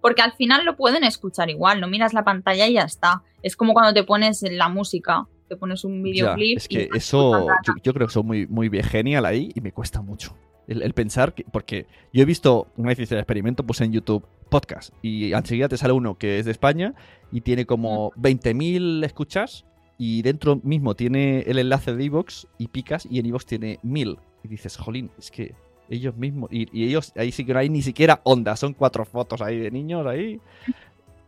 [0.00, 3.22] Porque al final lo pueden escuchar igual, no miras la pantalla y ya está.
[3.42, 6.02] Es como cuando te pones la música, te pones un Ya,
[6.34, 6.56] videoclip.
[6.58, 9.70] es que y eso yo, yo creo que soy muy, muy genial ahí y me
[9.72, 10.36] cuesta mucho.
[10.72, 13.92] El, el pensar, que, porque yo he visto, una vez hice el experimento, puse en
[13.92, 16.94] YouTube podcast y enseguida te sale uno que es de España
[17.32, 19.64] y tiene como 20.000 escuchas
[19.96, 24.18] y dentro mismo tiene el enlace de Evox y picas y en Evox tiene 1.000.
[24.44, 25.54] Y dices, jolín, es que
[25.88, 29.04] ellos mismos, y, y ellos, ahí sí que no hay ni siquiera onda, son cuatro
[29.04, 30.40] fotos ahí de niños ahí.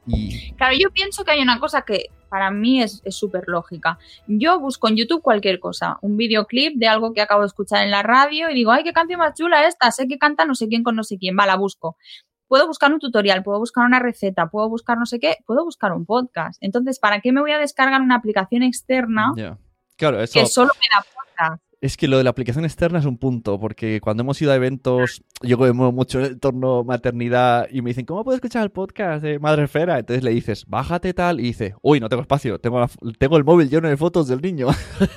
[0.06, 3.98] Y Claro, yo pienso que hay una cosa que para mí es súper lógica.
[4.26, 7.90] Yo busco en YouTube cualquier cosa, un videoclip de algo que acabo de escuchar en
[7.90, 10.68] la radio y digo, ay, qué canción más chula esta, sé que canta no sé
[10.68, 11.96] quién con no sé quién, va, la busco.
[12.48, 15.92] Puedo buscar un tutorial, puedo buscar una receta, puedo buscar no sé qué, puedo buscar
[15.92, 16.58] un podcast.
[16.60, 19.58] Entonces, ¿para qué me voy a descargar una aplicación externa ya.
[19.96, 20.40] Claro, eso...
[20.40, 21.62] que solo me da podcast?
[21.84, 24.54] Es que lo de la aplicación externa es un punto, porque cuando hemos ido a
[24.54, 28.70] eventos, yo muevo mucho en el entorno maternidad y me dicen, ¿cómo puedo escuchar el
[28.70, 29.98] podcast de Madre Esfera?
[29.98, 33.44] Entonces le dices, bájate tal, y dice, uy, no tengo espacio, tengo, la- tengo el
[33.44, 34.68] móvil lleno de fotos del niño.
[34.70, 34.70] Y
[35.06, 35.12] yo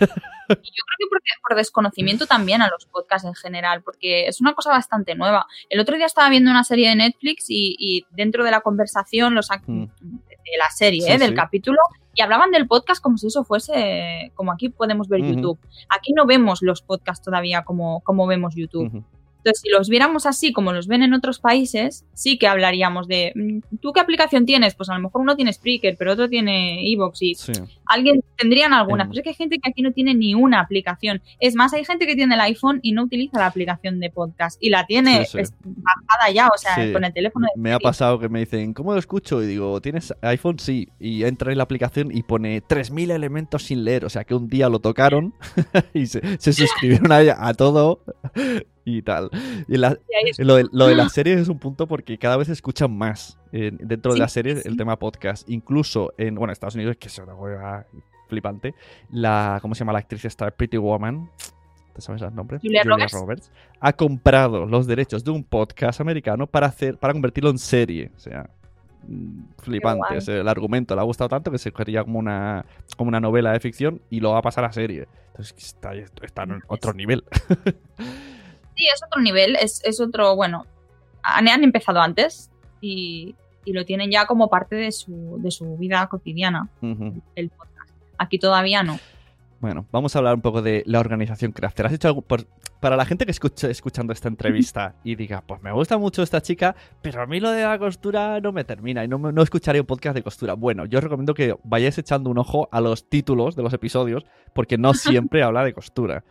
[0.49, 4.69] creo que por, por desconocimiento también a los podcasts en general, porque es una cosa
[4.71, 5.45] bastante nueva.
[5.69, 9.36] El otro día estaba viendo una serie de Netflix y, y dentro de la conversación,
[9.36, 9.88] los act- Mm.
[10.51, 11.17] De la serie, Sí, ¿eh?
[11.17, 11.36] del sí.
[11.36, 11.77] capítulo,
[12.13, 15.21] y hablaban del podcast como si eso fuese, como aquí podemos ver.
[15.21, 15.60] YouTube.
[15.89, 19.03] Aquí no vemos los podcasts todavía como, como vemos YouTube.
[19.47, 23.31] Entonces, si los viéramos así como los ven en otros países, sí que hablaríamos de,
[23.33, 24.75] mm, ¿tú qué aplicación tienes?
[24.75, 27.53] Pues a lo mejor uno tiene Spreaker, pero otro tiene Evox y Sí.
[27.86, 29.10] alguien tendrían alguna, Em.
[29.10, 31.21] pero es que hay gente que aquí no tiene ni una aplicación.
[31.39, 34.62] Es más, hay gente que tiene el iPhone y no utiliza la aplicación de podcast
[34.62, 37.47] y la tiene Sí, pues, bajada ya, o sea, con el teléfono.
[37.55, 39.41] de Me ha pasado que me dicen, ¿cómo lo escucho?
[39.41, 40.60] Y digo, ¿tienes iPhone?
[40.60, 40.89] Sí.
[40.99, 44.03] Y entra en la aplicación y pone 3.000 elementos sin leer.
[44.03, 45.33] O sea, que un día lo tocaron
[45.93, 48.01] y se, se suscribieron a, a todo
[48.89, 49.30] y tal.
[49.67, 49.97] Y la-
[50.38, 53.38] lo, de, lo de las series es un punto porque cada vez se escuchan más
[53.52, 54.69] eh, dentro de las series sí.
[54.69, 55.47] el tema podcast.
[55.50, 57.86] Incluso en, bueno, Estados Unidos, que es una hueá
[58.30, 58.73] flipante,
[59.12, 60.50] la, ¿cómo se llama la actriz esta?
[60.52, 61.30] Pretty Woman.
[61.93, 62.60] ¿Te sabes el nombre?
[62.60, 63.52] Julia Roberts.
[63.82, 68.12] Ha comprado los derechos de un podcast americano para hacer, para convertirlo en serie.
[68.15, 68.50] O sea,
[69.06, 70.15] mm, flipante.
[70.17, 72.63] ese- el argumento le ha gustado tanto que se quería como una,
[72.95, 75.08] como una novela de ficción y lo va a pasar a serie.
[75.32, 77.23] Entonces está, está en otro nivel.
[78.77, 80.65] Sí, es otro nivel, es, es otro, bueno,
[81.23, 83.35] han, han empezado antes y,
[83.65, 86.69] y lo tienen ya como parte de su, de su vida cotidiana,
[87.35, 87.89] el podcast.
[88.17, 88.99] Aquí todavía no.
[89.59, 91.87] Bueno, vamos a hablar un poco de la organización Crafter.
[91.87, 92.45] ¿Has hecho algo por-
[92.79, 96.41] para la gente que escuche escuchando esta entrevista y diga, pues me gusta mucho esta
[96.43, 99.79] chica, pero a mí lo de la costura no me termina y no, no escucharé
[99.79, 100.53] un podcast de costura?
[100.53, 104.27] Bueno, yo os recomiendo que vayáis echando un ojo a los títulos de los episodios,
[104.53, 106.23] porque no siempre habla de costura.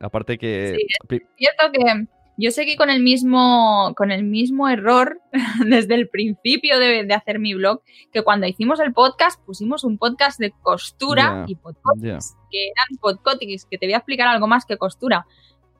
[0.00, 0.76] Aparte que...
[1.08, 2.06] pri- cierto que
[2.38, 5.20] yo seguí con el mismo, con el mismo error
[5.66, 7.80] desde el principio de, de hacer mi blog,
[8.12, 13.64] que cuando hicimos el podcast pusimos un podcast de costura y podcotics, que eran podcotics,
[13.64, 15.26] que te voy a explicar algo más que costura.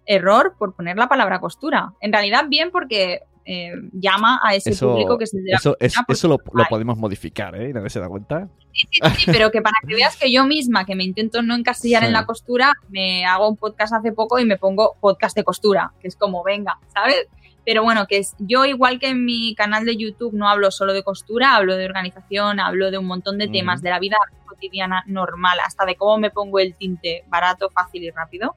[0.07, 1.93] Error por poner la palabra costura.
[2.01, 6.19] En realidad bien porque eh, llama a ese Eso, público que la eso, es- pues,
[6.19, 7.73] eso lo, podemos modificar, ¿eh?
[7.73, 8.49] Nadie se da cuenta.
[8.73, 11.55] Sí, sí, sí, pero que para que veas que yo misma, que me intento no
[11.55, 12.09] encasillar Sí.
[12.09, 15.93] en la costura, me hago un podcast hace poco y me pongo podcast de costura,
[16.01, 17.29] que es como, venga, ¿sabes?
[17.65, 20.93] Pero bueno, que es yo igual que en mi canal de YouTube no hablo solo
[20.93, 25.03] de costura, hablo de organización, hablo de un montón de temas de la vida cotidiana
[25.07, 28.57] normal, hasta de cómo me pongo el tinte barato, fácil y rápido.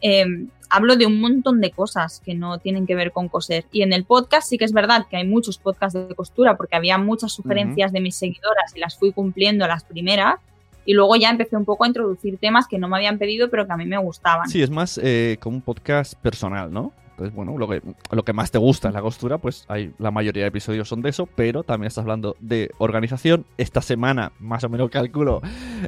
[0.00, 3.64] Eh, hablo de un montón de cosas que no tienen que ver con coser.
[3.72, 6.76] Y en el podcast sí que es verdad que hay muchos podcasts de costura porque
[6.76, 10.36] había muchas sugerencias de mis seguidoras y las fui cumpliendo las primeras.
[10.84, 13.66] Y luego ya empecé un poco a introducir temas que no me habían pedido pero
[13.66, 14.48] que a mí me gustaban.
[14.48, 16.92] Sí, es más eh, como un podcast personal, ¿no?
[17.16, 20.10] Entonces, bueno, lo que, lo que más te gusta es la costura, pues hay, la
[20.10, 23.46] mayoría de episodios son de eso, pero también estás hablando de organización.
[23.56, 25.40] Esta semana, más o menos calculo,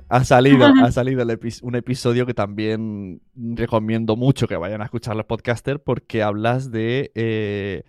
[0.09, 4.85] ha salido, ha salido el epi- un episodio que también recomiendo mucho que vayan a
[4.87, 7.83] escuchar los podcasters porque hablas de eh,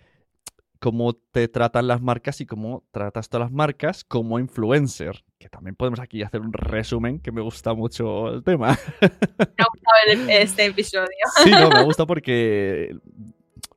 [0.80, 5.24] cómo te tratan las marcas y cómo tratas todas las marcas como influencer.
[5.38, 8.76] Que también podemos aquí hacer un resumen, que me gusta mucho el tema.
[9.00, 11.06] Me ha gustado el- este episodio.
[11.44, 12.96] Sí, no, me gusta porque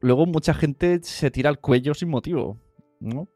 [0.02, 2.58] luego mucha gente se tira al cuello sin motivo,
[3.00, 3.28] ¿no?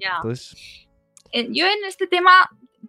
[0.00, 0.16] Ya.
[0.16, 0.88] Entonces,
[1.32, 2.30] Eh, Yo en este tema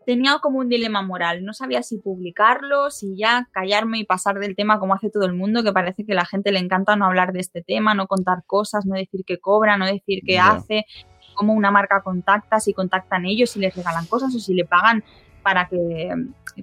[0.05, 1.43] tenía como un dilema moral.
[1.43, 5.33] No sabía si publicarlo, si ya callarme y pasar del tema como hace todo el
[5.33, 8.07] mundo, que parece que a la gente le encanta no hablar de este tema, no
[8.07, 10.51] contar cosas, no decir qué cobra, no decir qué Ya.
[10.51, 10.85] hace,
[11.33, 15.03] cómo una marca contacta, si contactan ellos, si les regalan cosas o si le pagan
[15.41, 16.11] para que,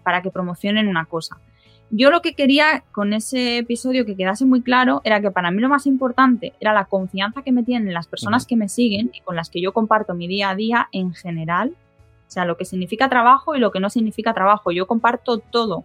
[0.02, 1.38] para que promocionen una cosa.
[1.92, 5.60] Yo lo que quería con ese episodio que quedase muy claro era que para mí
[5.60, 9.20] lo más importante era la confianza que me tienen las personas que me siguen y
[9.22, 11.74] con las que yo comparto mi día a día en general.
[12.30, 14.70] O sea, lo que significa trabajo y lo que no significa trabajo.
[14.70, 15.82] Yo comparto todo.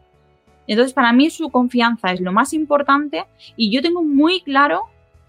[0.68, 3.26] Entonces, para mí su confianza es lo más importante
[3.58, 4.82] y yo tengo muy claro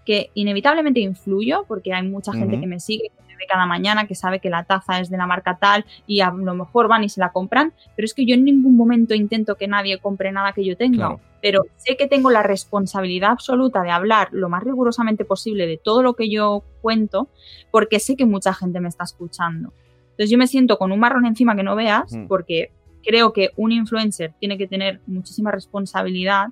[0.05, 4.05] que inevitablemente influyo porque hay mucha gente que me sigue, que me ve cada mañana,
[4.05, 7.03] que sabe que la taza es de la marca tal y a lo mejor van
[7.03, 10.31] y se la compran, pero es que yo en ningún momento intento que nadie compre
[10.31, 10.97] nada que yo tenga.
[10.97, 11.19] Claro.
[11.41, 16.03] Pero sé que tengo la responsabilidad absoluta de hablar lo más rigurosamente posible de todo
[16.03, 17.27] lo que yo cuento
[17.71, 19.73] porque sé que mucha gente me está escuchando.
[20.17, 22.27] Entonces yo me siento con un marrón encima que no veas Mm.
[22.27, 22.71] porque
[23.03, 26.47] creo que un influencer tiene que tener muchísima responsabilidad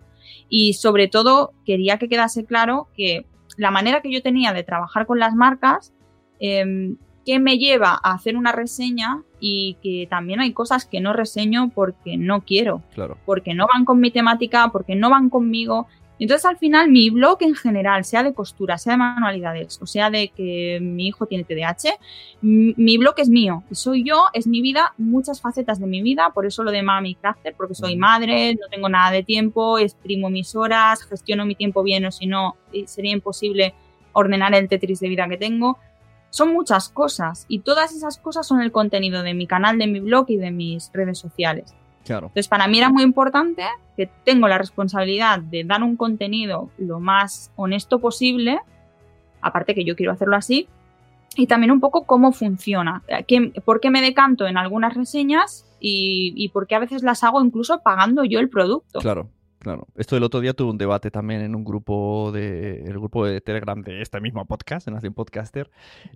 [0.49, 3.25] y sobre todo quería que quedase claro que
[3.57, 5.93] la manera que yo tenía de trabajar con las marcas,
[6.39, 11.11] eh, que me lleva a hacer una reseña y que también hay cosas que no
[11.11, 13.17] reseño porque no quiero, claro.
[13.25, 15.87] porque no van con mi temática, porque no van conmigo.
[16.17, 20.09] Entonces al final mi blog en general, sea de costura, sea de manualidades, o sea
[20.09, 21.97] de que mi hijo tiene TDAH,
[22.41, 26.31] mi blog es mío, y soy yo, es mi vida, muchas facetas de mi vida,
[26.33, 30.29] por eso lo de Mami Crafter, porque soy madre, no tengo nada de tiempo, exprimo
[30.29, 33.73] mis horas, gestiono mi tiempo bien o si no sería imposible
[34.13, 35.77] ordenar el Tetris de vida que tengo.
[36.29, 39.99] Son muchas cosas y todas esas cosas son el contenido de mi canal, de mi
[39.99, 41.73] blog y de mis redes sociales.
[42.07, 43.63] Entonces, para mí era muy importante
[43.97, 48.59] que tengo la responsabilidad de dar un contenido lo más honesto posible,
[49.41, 50.67] aparte que yo quiero hacerlo así,
[51.35, 53.03] y también un poco cómo funciona,
[53.65, 57.43] por qué me decanto en algunas reseñas y, y por qué a veces las hago
[57.43, 58.99] incluso pagando yo el producto.
[58.99, 59.29] Claro.
[59.65, 59.87] Claro.
[59.95, 63.41] Esto el otro día tuve un debate también en un grupo de el grupo de
[63.41, 65.71] Telegram de este mismo podcast, de Nación Podcaster,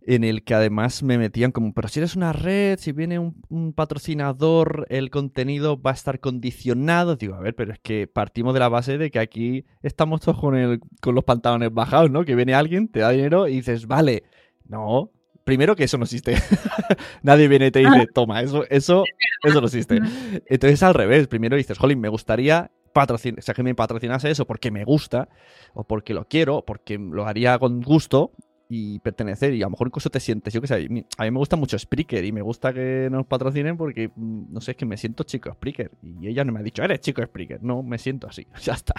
[0.06, 3.74] en el que además me metían como, pero si eres una red, si viene un,
[3.74, 7.16] patrocinador, el contenido va a estar condicionado.
[7.16, 10.40] Digo, a ver, pero es que partimos de la base de que aquí estamos todos
[10.40, 12.26] con, el, con los pantalones bajados, ¿no?
[12.26, 14.26] Que viene alguien, te da dinero y dices, vale,
[14.68, 15.10] no,
[15.44, 16.36] primero que eso no existe.
[17.24, 19.06] Nadie viene y te dice, toma, eso, eso,
[19.44, 20.00] eso no existe.
[20.46, 24.72] Entonces al revés, primero dices, jolín, me gustaría patrocin sea, que me patrocinase eso porque
[24.72, 25.30] me gusta,
[25.74, 28.32] o porque lo quiero, porque lo haría con gusto
[28.70, 29.54] y pertenecer.
[29.56, 31.78] Y a lo mejor incluso te sientes, yo que sé, a mí me gusta mucho
[31.78, 35.24] Spreaker y me gusta que nos patrocinen porque, mm, no sé, es que me siento
[35.24, 35.92] chico Spreaker.
[36.04, 37.62] Y ella no me ha dicho, eres chico Spreaker.
[37.64, 38.94] No, me siento así, ya está.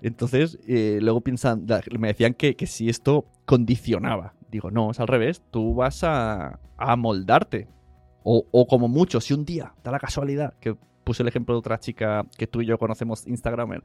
[0.00, 1.66] Entonces, eh, luego piensan,
[1.98, 4.34] me decían que, que si esto condicionaba.
[4.48, 7.68] Digo, no, es al revés, tú vas a, a moldarte.
[8.28, 10.76] O, o, como mucho, si un día da la casualidad que
[11.06, 13.84] puse el ejemplo de otra chica que tú y yo conocemos, Instagramer,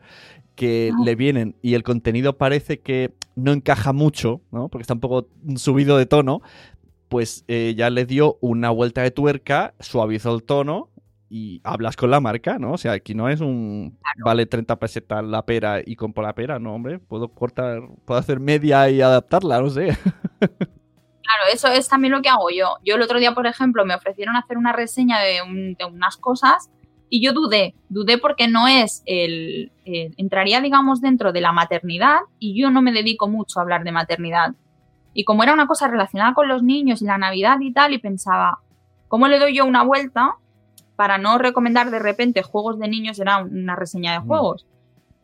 [0.56, 4.70] que le vienen y el contenido parece que no encaja mucho, ¿no?
[4.70, 6.42] Porque está un poco subido de tono,
[7.10, 10.90] pues eh, ya le dio una vuelta de tuerca, suavizó el tono
[11.30, 12.72] y hablas con la marca, ¿no?
[12.72, 16.58] O sea, aquí no es un vale 30 pesetas la pera y compro la pera,
[16.58, 19.96] no, hombre, puedo cortar, puedo hacer media y adaptarla, no sé.
[20.40, 22.78] Claro, eso es también lo que hago yo.
[22.84, 26.72] Yo el otro día, por ejemplo, me ofrecieron hacer una reseña de, de unas cosas
[27.14, 32.60] y yo dudé, dudé porque no es el, entraría digamos dentro de la maternidad y
[32.60, 34.56] yo no me dedico mucho a hablar de maternidad.
[35.14, 37.98] Y como era una cosa relacionada con los niños y la Navidad y tal, y
[37.98, 38.60] pensaba,
[39.10, 40.38] ¿cómo le doy yo una vuelta
[40.96, 43.20] para no recomendar de repente juegos de niños?
[43.20, 44.28] Era una reseña de mm.
[44.28, 44.66] juegos.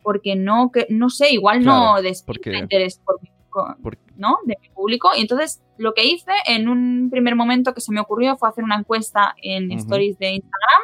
[0.02, 3.00] Porque no, que, no sé, igual no despierta interés
[4.16, 4.40] ¿no?
[4.44, 5.08] de mi público.
[5.16, 8.62] Y entonces lo que hice en un primer momento que se me ocurrió fue hacer
[8.62, 10.82] una encuesta en stories de Instagram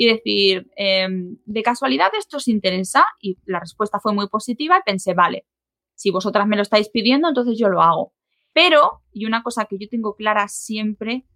[0.00, 3.04] y decir, em, ¿de casualidad esto os interesa?
[3.20, 5.44] Y la respuesta fue muy positiva y pensé, vale,
[5.94, 8.14] si vosotras me lo estáis pidiendo, entonces yo lo hago.
[8.54, 11.26] Pero, y una cosa que yo tengo clara siempre,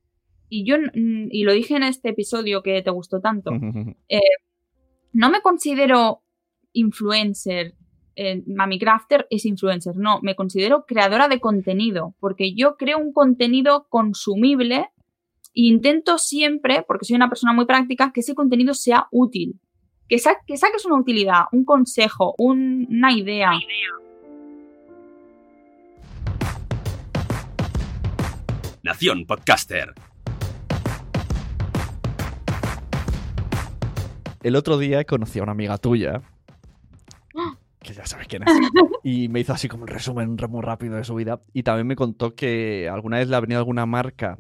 [0.49, 3.51] y yo, y lo dije en este episodio que te gustó tanto,
[4.09, 4.21] eh,
[5.13, 6.23] no me considero
[6.73, 7.75] influencer,
[8.17, 13.13] eh, Mami Crafter es influencer, no, me considero creadora de contenido, porque yo creo un
[13.13, 14.89] contenido consumible
[15.55, 19.61] intento siempre, porque soy una persona muy práctica, que ese contenido sea útil.
[20.09, 23.53] Que, que saques una utilidad, un consejo, una idea.
[28.83, 29.95] Nación Podcaster.
[34.43, 36.21] El otro día conocí a una amiga tuya
[37.81, 38.53] que ya sabes quién es.
[39.03, 41.41] Y me hizo así como un resumen muy rápido de su vida.
[41.55, 44.37] Y también me contó que alguna vez le ha venido alguna marca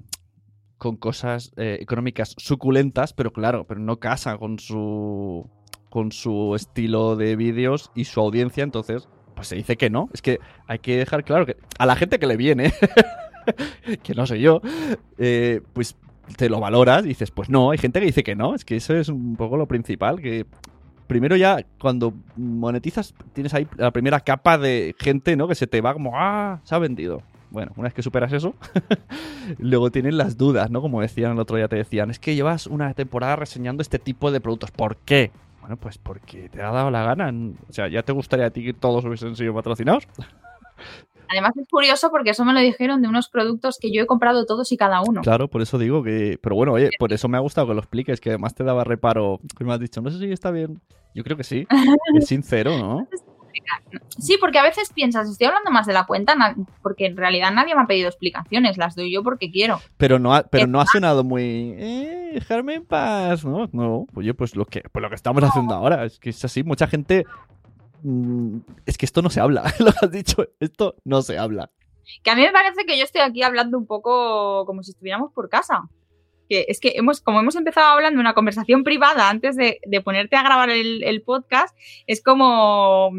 [0.84, 5.48] con cosas eh, económicas suculentas, pero claro, pero no casa con su
[5.88, 10.10] con su estilo de vídeos y su audiencia, entonces pues se dice que no.
[10.12, 12.74] Es que hay que dejar claro que a la gente que le viene,
[14.02, 14.60] que no sé yo,
[15.16, 15.96] eh, pues
[16.36, 18.76] te lo valoras y dices, pues no, hay gente que dice que no, es que
[18.76, 20.44] eso es un poco lo principal, que
[21.06, 25.48] primero ya cuando monetizas tienes ahí la primera capa de gente, ¿no?
[25.48, 27.22] Que se te va como, ah, se ha vendido.
[27.54, 28.56] Bueno, una vez que superas eso,
[29.58, 30.82] luego tienen las dudas, ¿no?
[30.82, 34.32] Como decían el otro día, te decían, es que llevas una temporada reseñando este tipo
[34.32, 34.72] de productos.
[34.72, 35.30] ¿Por qué?
[35.60, 37.32] Bueno, pues porque te ha dado la gana.
[37.68, 40.08] O sea, ¿ya te gustaría a ti que todos hubiesen sido patrocinados?
[41.28, 44.46] Además es curioso porque eso me lo dijeron de unos productos que yo he comprado
[44.46, 45.22] todos y cada uno.
[45.22, 46.40] Claro, por eso digo que...
[46.42, 48.82] Pero bueno, oye, por eso me ha gustado que lo expliques, que además te daba
[48.82, 49.38] reparo.
[49.56, 50.80] Que me has dicho, no sé si está bien.
[51.14, 51.66] Yo creo que sí.
[52.18, 53.06] Es sincero, ¿no?
[54.18, 56.34] Sí, porque a veces piensas, estoy hablando más de la cuenta,
[56.82, 59.80] porque en realidad nadie me ha pedido explicaciones, las doy yo porque quiero.
[59.96, 63.68] Pero no ha, pero no ha sonado muy, eh, dejarme en paz, ¿no?
[63.72, 66.62] No, oye, pues lo que, pues lo que estamos haciendo ahora, es que es así,
[66.62, 67.24] mucha gente,
[68.02, 71.70] mm, es que esto no se habla, lo has dicho, esto no se habla.
[72.22, 75.32] Que a mí me parece que yo estoy aquí hablando un poco como si estuviéramos
[75.32, 75.88] por casa.
[76.48, 80.36] Que es que hemos, como hemos empezado hablando una conversación privada antes de, de ponerte
[80.36, 81.76] a grabar el, el, podcast,
[82.06, 83.10] es como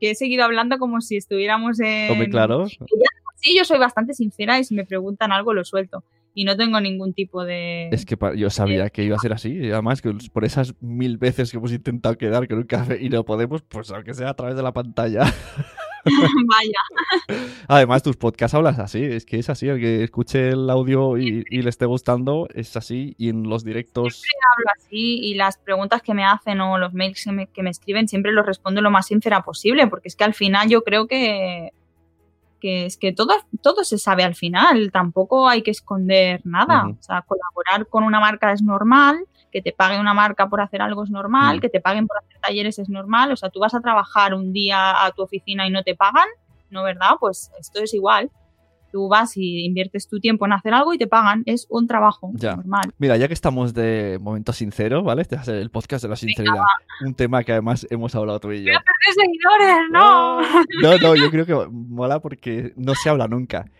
[0.00, 2.10] que he seguido hablando como si estuviéramos en...
[2.10, 2.66] Hombre, claro.
[2.66, 6.04] Sí, yo soy bastante sincera y si me preguntan algo lo suelto.
[6.36, 7.88] Y no tengo ningún tipo de...
[7.90, 9.52] Es que yo sabía que iba a ser así.
[9.52, 13.08] Y además, que por esas mil veces que hemos intentado quedar con un café y
[13.08, 15.22] no podemos, pues aunque sea a través de la pantalla.
[16.48, 17.38] Vaya.
[17.68, 21.44] Además, tus podcasts hablas así, es que es así, el que escuche el audio y,
[21.48, 24.20] y, le esté gustando es así, y en los directos...
[24.20, 27.62] Siempre hablo así, y las preguntas que me hacen o los mails que me, que
[27.62, 30.82] me escriben siempre los respondo lo más sincera posible, porque es que al final yo
[30.82, 31.70] creo que,
[32.60, 36.90] que es que todo, todo se sabe al final, tampoco hay que esconder nada, uh
[36.90, 36.98] -huh.
[36.98, 40.82] o sea, colaborar con una marca es normal, que te pague una marca por hacer
[40.82, 41.60] algo es normal, mm.
[41.60, 44.52] que te paguen por hacer talleres es normal, o sea, tú vas a trabajar un
[44.52, 46.26] día a tu oficina y no te pagan,
[46.70, 47.12] ¿no verdad?
[47.20, 48.32] Pues esto es igual.
[48.90, 52.32] Tú vas y inviertes tu tiempo en hacer algo y te pagan, es un trabajo
[52.34, 52.56] ya.
[52.56, 52.92] normal.
[52.98, 55.22] Mira, ya que estamos de momento sincero, ¿vale?
[55.22, 56.66] Este es el podcast de la sinceridad, Venga,
[57.06, 58.72] un tema que además hemos hablado tú y yo.
[58.72, 60.40] ¡Voy a seguidores, no!
[60.82, 63.70] No, no, yo creo que mola porque no se habla nunca.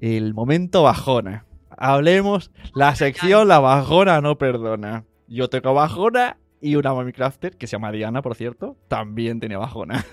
[0.00, 1.46] El momento bajona.
[1.70, 5.04] Hablemos, la sección La bajona no perdona.
[5.32, 9.56] Yo tengo bajona y una Mommy Crafter, que se llama Diana, por cierto, también tiene
[9.56, 10.04] bajona.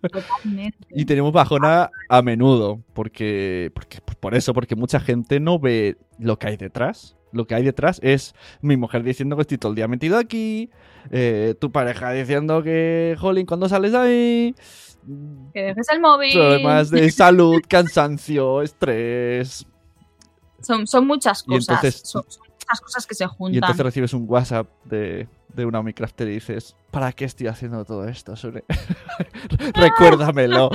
[0.00, 0.78] Totalmente.
[0.90, 5.96] y tenemos bajona a menudo, porque, porque pues por eso, porque mucha gente no ve
[6.20, 7.16] lo que hay detrás.
[7.32, 10.70] Lo que hay detrás es mi mujer diciendo que estoy todo el día metido aquí,
[11.10, 14.54] eh, tu pareja diciendo que, jolín, cuando sales de ahí...
[15.52, 16.32] Que dejes el móvil.
[16.32, 19.66] Problemas de salud, cansancio, estrés.
[20.60, 21.68] Son, son muchas cosas.
[21.68, 23.54] Y entonces, son, son muchas cosas que se juntan.
[23.54, 27.84] Y entonces recibes un WhatsApp de, de una Minecrafter y dices, ¿para qué estoy haciendo
[27.84, 28.64] todo esto, Sune?
[29.74, 30.70] Recuérdamelo.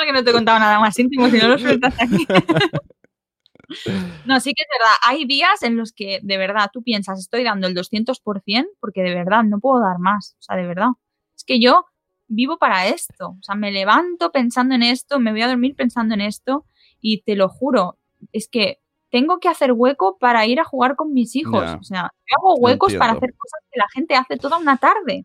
[0.00, 2.26] Es que no te he contado nada más íntimo si no lo sueltas aquí.
[4.26, 4.94] no, sí que es verdad.
[5.04, 9.14] Hay días en los que de verdad tú piensas, estoy dando el 200% porque de
[9.14, 10.36] verdad no puedo dar más.
[10.38, 10.88] O sea, de verdad.
[11.34, 11.86] Es que yo
[12.28, 13.30] vivo para esto.
[13.30, 16.66] O sea, me levanto pensando en esto, me voy a dormir pensando en esto
[17.00, 17.98] y te lo juro,
[18.32, 18.78] es que
[19.10, 21.62] tengo que hacer hueco para ir a jugar con mis hijos.
[21.62, 21.78] Yeah.
[21.80, 25.24] O sea, yo hago huecos para hacer cosas que la gente hace toda una tarde.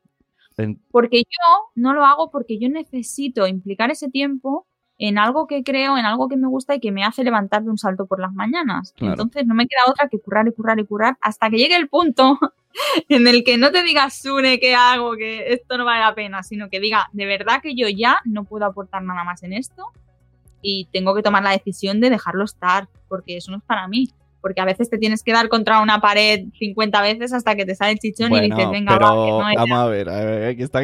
[0.91, 4.67] Porque yo no lo hago porque yo necesito implicar ese tiempo
[4.99, 7.71] en algo que creo, en algo que me gusta y que me hace levantar de
[7.71, 8.93] un salto por las mañanas.
[8.95, 9.13] Claro.
[9.13, 11.89] Entonces no me queda otra que currar y currar y currar hasta que llegue el
[11.89, 12.37] punto
[13.09, 15.15] en el que no te digas, Sune, ¿qué hago?
[15.15, 18.43] Que esto no vale la pena, sino que diga, de verdad que yo ya no
[18.43, 19.91] puedo aportar nada más en esto
[20.62, 24.09] y tengo que tomar la decisión de dejarlo estar, porque eso no es para mí.
[24.41, 27.76] Porque a veces te tienes que dar contra una pared 50 veces hasta que te
[27.76, 30.26] sale el chichón bueno, y dices, venga, pero va, que no Vamos a ver, a
[30.26, 30.82] ver, aquí está.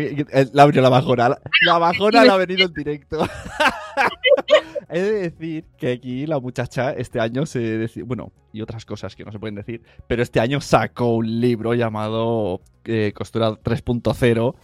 [0.54, 1.30] La abrió la bajona.
[1.30, 3.28] La, la bajona la ha venido en directo.
[4.90, 9.16] He de decir que aquí la muchacha este año se decía, bueno, y otras cosas
[9.16, 14.56] que no se pueden decir, pero este año sacó un libro llamado eh, Costura 3.0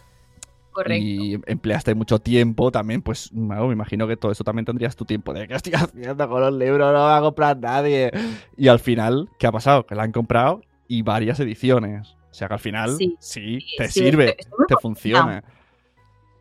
[0.73, 1.05] Correcto.
[1.05, 5.05] y empleaste mucho tiempo también, pues bueno, me imagino que todo eso también tendrías tu
[5.05, 8.11] tiempo de que estoy haciendo con los libros, no va a comprar nadie.
[8.57, 9.85] Y al final, ¿qué ha pasado?
[9.85, 12.15] Que la han comprado y varias ediciones.
[12.29, 15.43] O sea que al final sí, sí te sí, sirve, estoy, estoy te funciona.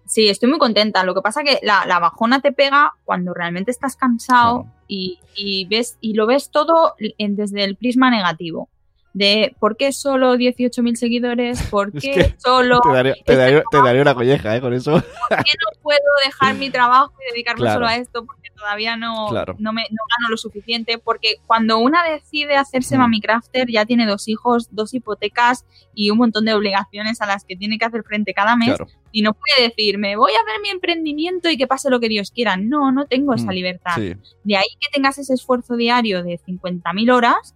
[0.07, 1.05] Sí, estoy muy contenta.
[1.05, 5.67] Lo que pasa que la, la bajona te pega cuando realmente estás cansado y, y,
[5.67, 8.69] ves, y lo ves todo en, desde el prisma negativo
[9.15, 12.81] de por qué solo 18.000 seguidores, por qué es que solo...
[13.25, 14.61] Te daría, una colleja, ¿eh?
[14.61, 14.93] Con eso.
[14.93, 15.03] ¿Por
[15.45, 17.75] qué no puedo dejar mi trabajo y dedicarme claro.
[17.75, 18.25] solo a esto?
[18.25, 19.55] Porque todavía no, claro.
[19.59, 20.99] no, me, no gano lo suficiente.
[20.99, 23.01] Porque cuando una decide hacerse mm.
[23.01, 27.45] mami crafter, ya tiene dos hijos, dos hipotecas y un montón de obligaciones a las
[27.45, 28.77] que tiene que hacer frente cada mes.
[28.77, 28.87] Claro.
[29.11, 32.09] Y no puede decir, me voy a hacer mi emprendimiento y que pase lo que
[32.09, 32.57] Dios quiera.
[32.57, 33.95] No, no tengo esa Mm, libertad.
[33.97, 34.15] sí.
[34.45, 37.55] De ahí que tengas ese esfuerzo diario de 50.000 horas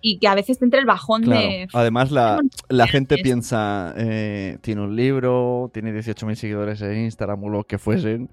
[0.00, 1.40] y que a veces te entre el bajón claro.
[1.40, 1.68] de...
[1.72, 7.48] Además, la, la gente piensa, eh, tiene un libro, tiene 18.000 seguidores en Instagram o
[7.48, 8.30] lo que fuesen,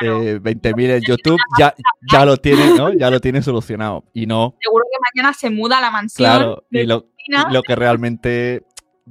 [0.00, 0.22] Claro.
[0.22, 1.74] eh, 20.000 en YouTube, ya,
[2.10, 2.92] ya lo tiene, ¿no?
[2.94, 4.04] Ya lo tiene solucionado.
[4.12, 6.26] Y no, Seguro que mañana se muda a la mansión.
[6.28, 7.06] claro, de y lo,
[7.50, 8.62] lo que realmente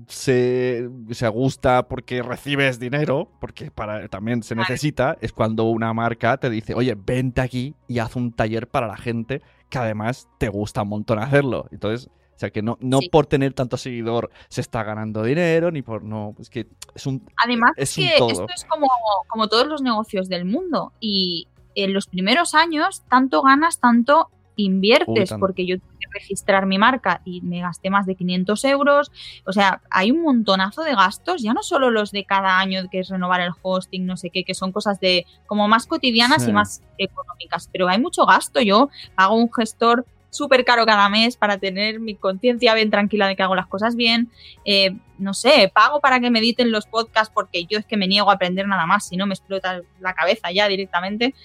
[0.07, 6.37] se, se gusta porque recibes dinero, porque para, también se necesita, es cuando una marca
[6.37, 10.49] te dice, oye, vente aquí y haz un taller para la gente que además te
[10.49, 11.67] gusta un montón hacerlo.
[11.71, 13.09] Entonces, o sea, que no, no Sí.
[13.09, 17.23] por tener tanto seguidor se está ganando dinero, ni por no, es que es un...
[17.43, 18.29] Además, es es un que todo.
[18.29, 18.87] esto es como,
[19.27, 20.93] como todos los negocios del mundo.
[20.99, 25.07] Y en los primeros años, tanto ganas, tanto inviertes.
[25.07, 25.39] Uy, tanto.
[25.45, 25.83] Porque yo que
[26.13, 29.11] registrar mi marca y me gasté más de 500 euros.
[29.45, 32.99] O sea, hay un montonazo de gastos, ya no solo los de cada año, que
[32.99, 36.49] es renovar el hosting, no sé qué, que son cosas de como más cotidianas Sí.
[36.51, 38.61] y más económicas, pero hay mucho gasto.
[38.61, 43.35] Yo pago un gestor súper caro cada mes para tener mi conciencia bien tranquila de
[43.35, 44.31] que hago las cosas bien.
[44.65, 48.07] Eh, no sé, pago para que me editen los podcasts porque yo es que me
[48.07, 51.35] niego a aprender nada más, si no me explota la cabeza ya directamente.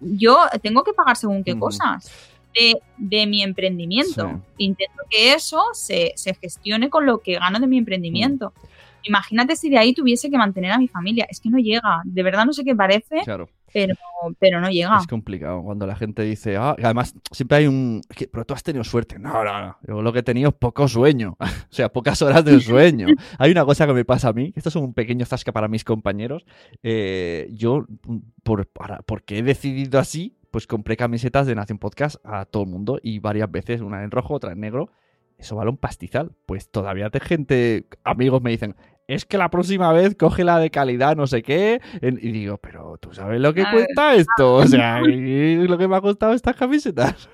[0.00, 1.60] Yo tengo que pagar según qué Ujú.
[1.60, 2.10] cosas
[2.54, 4.28] de, de mi emprendimiento.
[4.30, 4.36] Sí.
[4.64, 8.52] Intento que eso se, se gestione con lo que gano de mi emprendimiento.
[8.56, 8.66] Mm.
[9.04, 11.26] Imagínate si de ahí tuviese que mantener a mi familia.
[11.28, 12.02] Es que no llega.
[12.04, 13.48] De verdad no sé qué parece, Claro.
[13.72, 13.94] pero,
[14.38, 14.96] pero no llega.
[15.00, 18.54] Es complicado cuando la gente dice, ah, además siempre hay un, "Es que- pero tú
[18.54, 19.18] has tenido suerte.
[19.18, 19.76] No, no, no.
[19.88, 23.08] Yo lo que he tenido es poco sueño, o sea, pocas horas de sueño.
[23.38, 25.82] hay una cosa que me pasa a mí, esto es un pequeño zasca para mis
[25.82, 26.46] compañeros.
[26.84, 27.86] eh, yo,
[28.44, 32.68] por, para, porque he decidido así, pues compré camisetas de Nación Podcast a todo el
[32.68, 34.92] mundo y varias veces, una en rojo, otra en negro.
[35.38, 36.30] Eso vale un pastizal.
[36.46, 38.76] Pues todavía de gente, amigos me dicen,
[39.08, 41.80] es que la próxima vez coge la de calidad, no sé qué.
[42.02, 44.54] Y digo, pero tú sabes lo que A ver, cuesta esto.
[44.56, 47.28] O sea, lo que me ha costado estas camisetas.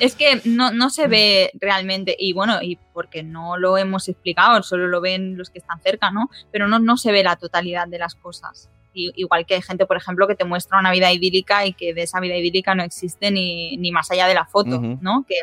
[0.00, 4.62] Es que no, no se ve realmente, y bueno, y porque no lo hemos explicado,
[4.62, 6.30] solo lo ven los que están cerca, ¿no?
[6.50, 8.70] Pero no, no se ve la totalidad de las cosas.
[8.94, 12.02] Igual que hay gente, por ejemplo, que te muestra una vida idílica y que de
[12.02, 14.98] esa vida idílica no existe ni, ni más allá de la foto, Ujú.
[15.00, 15.24] ¿no?
[15.28, 15.34] Que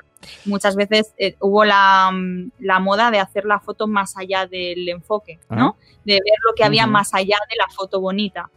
[0.45, 4.88] muchas veces eh, hubo la, mm, la moda de hacer la foto más allá del
[4.89, 5.76] enfoque, ¿no?
[6.06, 6.91] De ver lo que había Ujú.
[6.93, 8.49] más allá de la foto bonita.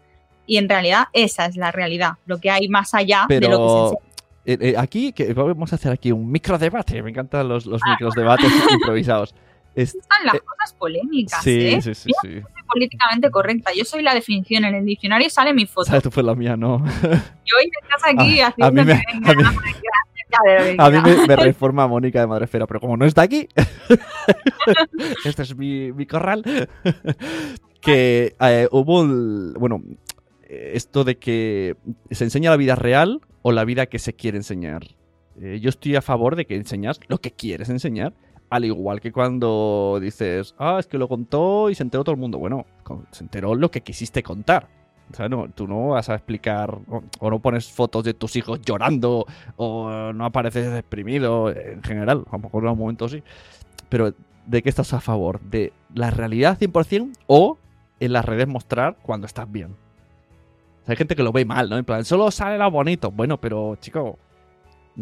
[0.46, 3.46] Y en realidad esa es la realidad, lo que hay más allá de lo que
[3.46, 4.00] se Pero enseña.
[4.44, 7.02] eh, eh, aquí, que vamos a hacer aquí un microdebate.
[7.02, 9.34] Me encantan los, los microdebates improvisados.
[9.74, 11.82] Es- Están las eh, cosas polémicas, sí, ¿eh?
[11.82, 12.40] sí, sí, sí.
[12.74, 13.70] Políticamente correcta.
[13.76, 14.64] Yo soy la definición.
[14.64, 15.86] En el diccionario sale mi foto.
[15.86, 16.02] ¿Sabes?
[16.02, 16.84] Tú fue la mía, no.
[17.04, 19.42] Y hoy estás aquí A- a haciendo mí me- a mí-
[20.44, 23.46] de A mí me, me reforma Mónica de Madrefera, pero como no está aquí,
[25.24, 26.42] este es mi, mi corral,
[27.80, 29.82] que eh, hubo, el- bueno,
[30.42, 31.76] eh, esto de que
[32.10, 34.82] se enseña la vida real o la vida que se quiere enseñar.
[35.40, 38.12] Eh, yo estoy a favor de que enseñas lo que quieres enseñar,
[38.54, 42.20] al igual que cuando dices, ah, es que lo contó y se enteró todo el
[42.20, 42.38] mundo.
[42.38, 42.66] Bueno,
[43.10, 44.68] se enteró lo que quisiste contar.
[45.10, 48.60] O sea, no, tú no vas a explicar o, no pones fotos de tus hijos
[48.62, 49.26] llorando
[49.56, 52.24] o no apareces deprimido en general.
[52.30, 53.24] A lo mejor en algún momento sí.
[53.88, 54.14] Pero
[54.46, 55.40] ¿de qué estás a favor?
[55.40, 57.58] ¿De la realidad 100% o
[57.98, 59.74] en las redes mostrar cuando estás bien?
[60.86, 61.76] Hay gente que lo ve mal, ¿no?
[61.76, 63.10] En plan, solo sale lo bonito.
[63.10, 64.16] Bueno, pero chico,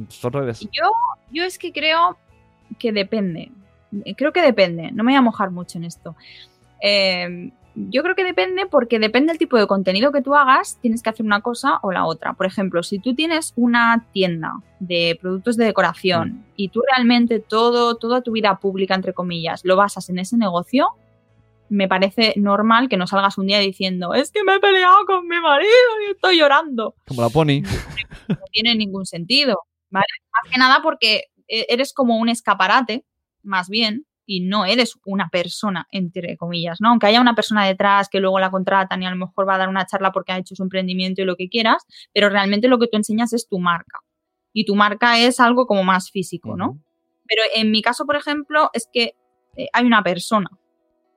[0.09, 0.61] son redes.
[0.61, 0.90] Yo,
[1.30, 2.16] yo es que creo
[2.79, 3.51] que depende.
[4.16, 4.91] Creo que depende.
[4.93, 6.16] No me voy a mojar mucho en esto.
[6.83, 11.03] Eh, yo creo que depende porque depende del tipo de contenido que tú hagas, tienes
[11.03, 12.35] que hacer una cosa o la otra.
[12.35, 17.97] Por ejemplo, si tú tienes una tienda de productos de decoración y tú realmente todo,
[17.97, 20.89] toda tu vida pública, entre comillas, lo basas en ese negocio,
[21.68, 25.27] me parece normal que no salgas un día diciendo, es que me he peleado con
[25.27, 25.70] mi marido
[26.07, 27.62] y estoy llorando Como la pony.
[28.29, 29.59] no tiene ningún sentido,
[29.91, 30.05] ¿vale?
[30.31, 31.25] Más que nada porque
[31.68, 33.05] eres como un escaparate,
[33.42, 36.90] más bien, y no eres una persona, entre comillas, ¿no?
[36.90, 39.59] Aunque haya una persona detrás que luego la contratan y a lo mejor va a
[39.59, 41.84] dar una charla porque ha hecho su emprendimiento y lo que quieras,
[42.14, 43.98] pero realmente lo que tú enseñas es tu marca.
[44.53, 46.78] Y tu marca es algo como más físico, ¿no?
[47.26, 49.14] Pero en mi caso, por ejemplo, es que
[49.57, 50.50] eh, hay una persona.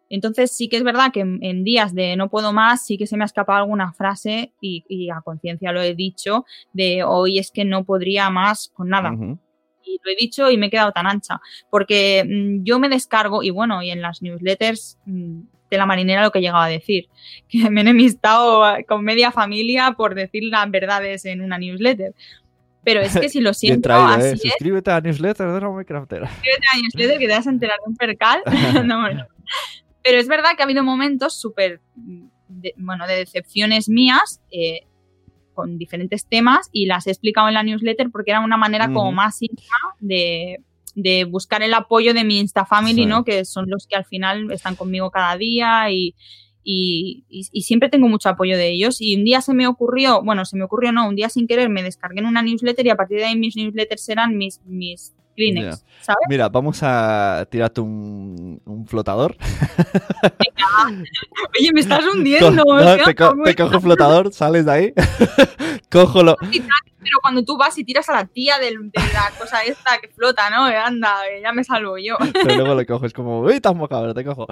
[0.09, 3.07] Entonces sí que es verdad que en, en días de no puedo más, sí que
[3.07, 7.39] se me ha escapado alguna frase y, y a conciencia lo he dicho, de hoy
[7.39, 9.11] es que no podría más con nada.
[9.85, 11.39] Y lo he dicho y me he quedado tan ancha.
[11.69, 16.23] Porque mm, yo me descargo, y bueno, y en las newsletters mm, de la marinera
[16.23, 17.07] lo que he llegado a decir,
[17.49, 22.13] que me he enemistado con media familia por decir las verdades en una newsletter.
[22.83, 24.31] Pero es que si lo siento, traído, así ¿eh?
[24.33, 26.27] es, Suscríbete a la newsletter de Craftera.
[26.29, 28.41] suscríbete a la newsletter que te vas a enterar de un percal.
[28.85, 29.25] No, no.
[30.03, 34.81] Pero es verdad que ha habido momentos súper, mm, de- bueno, de decepciones mías eh,
[35.55, 39.11] con diferentes temas y las he explicado en la newsletter porque era una manera como
[39.11, 40.59] más íntima de,
[40.93, 43.05] de buscar el apoyo de mi Insta Family, Sí.
[43.07, 43.23] ¿no?
[43.25, 46.13] Que son los que al final están conmigo cada día y,
[46.63, 49.01] y, y- y siempre tengo mucho apoyo de ellos.
[49.01, 51.69] Y un día se me ocurrió, bueno, se me ocurrió no, un día sin querer
[51.69, 55.14] me descargué en una newsletter y a partir de ahí mis newsletters serán mis, mis
[55.35, 56.19] Kleenex, ¿sabes?
[56.29, 59.35] Mira, vamos a tirarte un, un flotador.
[61.59, 62.63] Oye, me estás hundiendo.
[62.63, 64.93] Co- no, te, co- como- te cojo un flotador, sales de ahí.
[65.91, 66.35] cojo lo...
[67.05, 70.49] Pero cuando tú vas y tiras a la tía de, la cosa esta que flota,
[70.49, 70.67] ¿no?
[70.67, 72.15] Eh, Anda, eh, ya me salvo yo.
[72.33, 74.47] Pero luego lo cojo, es como, uy, estás mojado, te cojo.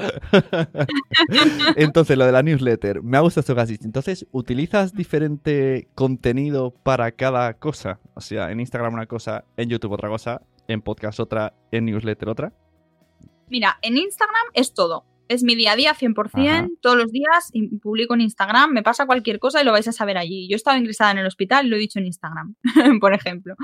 [1.76, 3.86] Entonces, lo de la newsletter, me ha gustado esto que has dicho.
[3.86, 7.98] Entonces, ¿utilizas diferente contenido para cada cosa?
[8.14, 12.30] O sea, en Instagram una cosa, en YouTube otra cosa, en podcast otra, en newsletter
[12.30, 12.54] otra.
[13.50, 15.06] Mira, en Instagram es todo.
[15.30, 16.68] Es mi día a día 100%, Ajá.
[16.82, 17.52] todos los días
[17.82, 20.48] publico en Instagram, me pasa cualquier cosa y lo vais a saber allí.
[20.50, 22.56] Yo he estado ingresada en el hospital y lo he dicho en Instagram,
[23.00, 23.56] por ejemplo.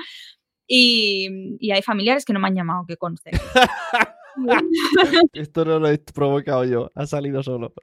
[0.68, 3.32] Y, y hay familiares que no me han llamado, que conste.
[5.34, 7.74] Esto no lo he provocado yo, ha salido solo.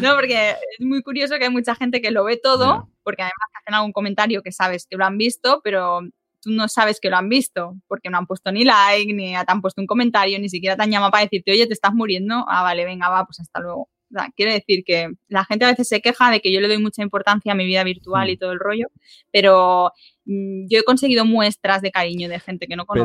[0.00, 3.48] No, porque es muy curioso que hay mucha gente que lo ve todo, porque además
[3.60, 6.00] hacen algún comentario que sabes que lo han visto, pero
[6.44, 9.44] tú no sabes que lo han visto, porque no han puesto ni like, ni te
[9.46, 12.44] han puesto un comentario, ni siquiera te han llamado para decirte, oye, te estás muriendo.
[12.48, 13.88] Ah, vale, venga, va, pues hasta luego.
[14.10, 16.68] O sea, quiere decir que la gente a veces se queja de que yo le
[16.68, 18.38] doy mucha importancia a mi vida virtual y Mm.
[18.38, 18.86] todo el rollo,
[19.32, 19.90] pero
[20.26, 23.04] mm, yo he conseguido muestras de cariño de gente que no conozco.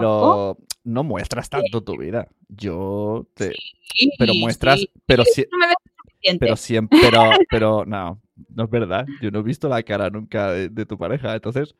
[0.57, 2.27] Pero no muestras tanto tu vida.
[2.47, 3.53] Yo te...
[3.93, 4.91] Sí, Pero muestras, sí.
[5.07, 5.75] pero si- no me ves
[6.05, 6.45] suficiente.
[6.45, 9.05] Pero siempre, pero, pero no, no es verdad.
[9.21, 11.33] Yo no he visto la cara nunca de, de tu pareja.
[11.33, 11.75] Entonces,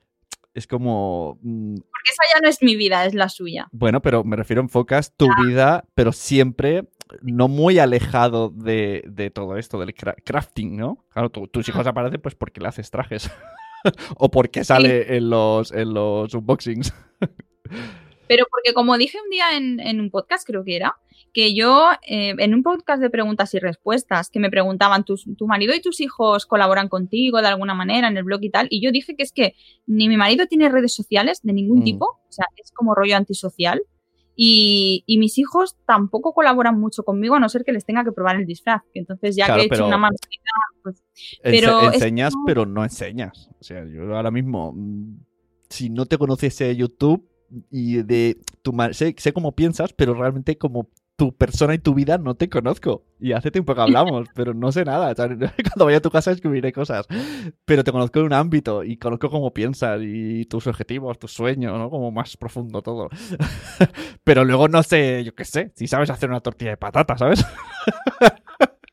[0.59, 1.39] es como.
[1.41, 3.67] mm, Porque esa ya no es mi vida, es la suya.
[3.71, 6.87] Bueno, pero me refiero, enfocas tu vida, pero siempre
[7.23, 11.05] no muy alejado de, de todo esto, del cra- crafting, ¿no?
[11.09, 13.31] Claro, tu- tus hijos aparecen pues porque le haces trajes.
[14.17, 16.93] o porque sale en los, en los unboxings.
[18.29, 20.95] Pero porque como dije un día en, en un podcast, creo que era,
[21.33, 25.47] que yo, eh, en un podcast de preguntas y respuestas, que me preguntaban, ¿tus, ¿tu
[25.47, 28.67] marido y tus hijos colaboran contigo de alguna manera en el blog y tal?
[28.69, 29.55] Y yo dije que es que
[29.87, 31.83] ni mi marido tiene redes sociales de ningún Mm.
[31.85, 33.81] tipo, o sea, es como rollo antisocial.
[34.35, 38.11] Y, y mis hijos tampoco colaboran mucho conmigo, a no ser que les tenga que
[38.11, 38.83] probar el disfraz.
[38.93, 40.07] Entonces, ya Claro, que he hecho una
[40.83, 41.03] pues
[41.41, 43.49] Pero enseñas, pero no enseñas.
[43.59, 45.17] O sea, yo ahora mismo, mm,
[45.67, 47.27] si no te conociese YouTube
[47.71, 50.89] y de tu sé, sé cómo piensas, pero realmente como
[51.19, 53.03] tu persona y tu vida no te conozco.
[53.19, 55.11] Y hace tiempo que hablamos, pero no sé nada.
[55.11, 57.05] O sea, cuando vaya a tu casa escribiré cosas.
[57.65, 61.77] Pero te conozco en un ámbito y conozco cómo piensas y tus objetivos, tus sueños,
[61.77, 61.89] ¿no?
[61.89, 63.09] Como más profundo todo.
[64.23, 67.45] pero luego no sé, yo qué sé, si sabes hacer una tortilla de patata, ¿sabes?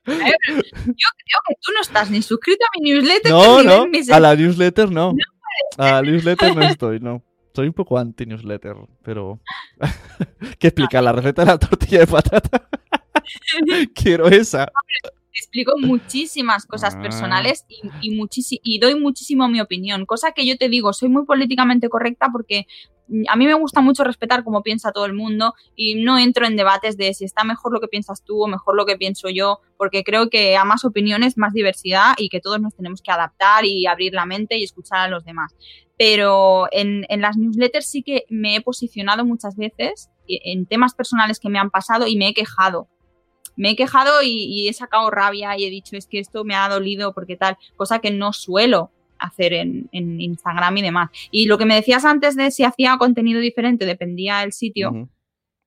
[0.06, 4.10] yo creo que tú no estás ni suscrito a mi newsletter No, ni no, mis
[4.10, 5.14] a la newsletter no.
[5.78, 7.22] A la newsletter no estoy, no.
[7.56, 9.40] Soy un poco anti-newsletter, pero...
[10.58, 11.00] ¿Qué explica?
[11.00, 12.68] ¿La receta de la tortilla de patata?
[13.94, 14.70] Quiero esa.
[15.32, 17.00] explico muchísimas cosas Ah.
[17.00, 21.88] personales y, y, doy muchísimo mi opinión, cosa que yo te digo, soy muy políticamente
[21.88, 22.66] correcta porque
[23.28, 26.56] a mí me gusta mucho respetar cómo piensa todo el mundo y no entro en
[26.56, 29.60] debates de si está mejor lo que piensas tú o mejor lo que pienso yo,
[29.76, 33.64] porque creo que a más opiniones, más diversidad y que todos nos tenemos que adaptar
[33.64, 35.54] y abrir la mente y escuchar a los demás.
[35.96, 41.48] Pero en, las newsletters sí que me he posicionado muchas veces en temas personales que
[41.48, 42.88] me han pasado y me he quejado
[43.58, 46.54] me he quejado y, y he sacado rabia y he dicho es que esto me
[46.54, 51.10] ha dolido porque tal, cosa que no suelo hacer en, en Instagram y demás.
[51.30, 55.08] Y lo que me decías antes de si hacía contenido diferente, dependía del sitio,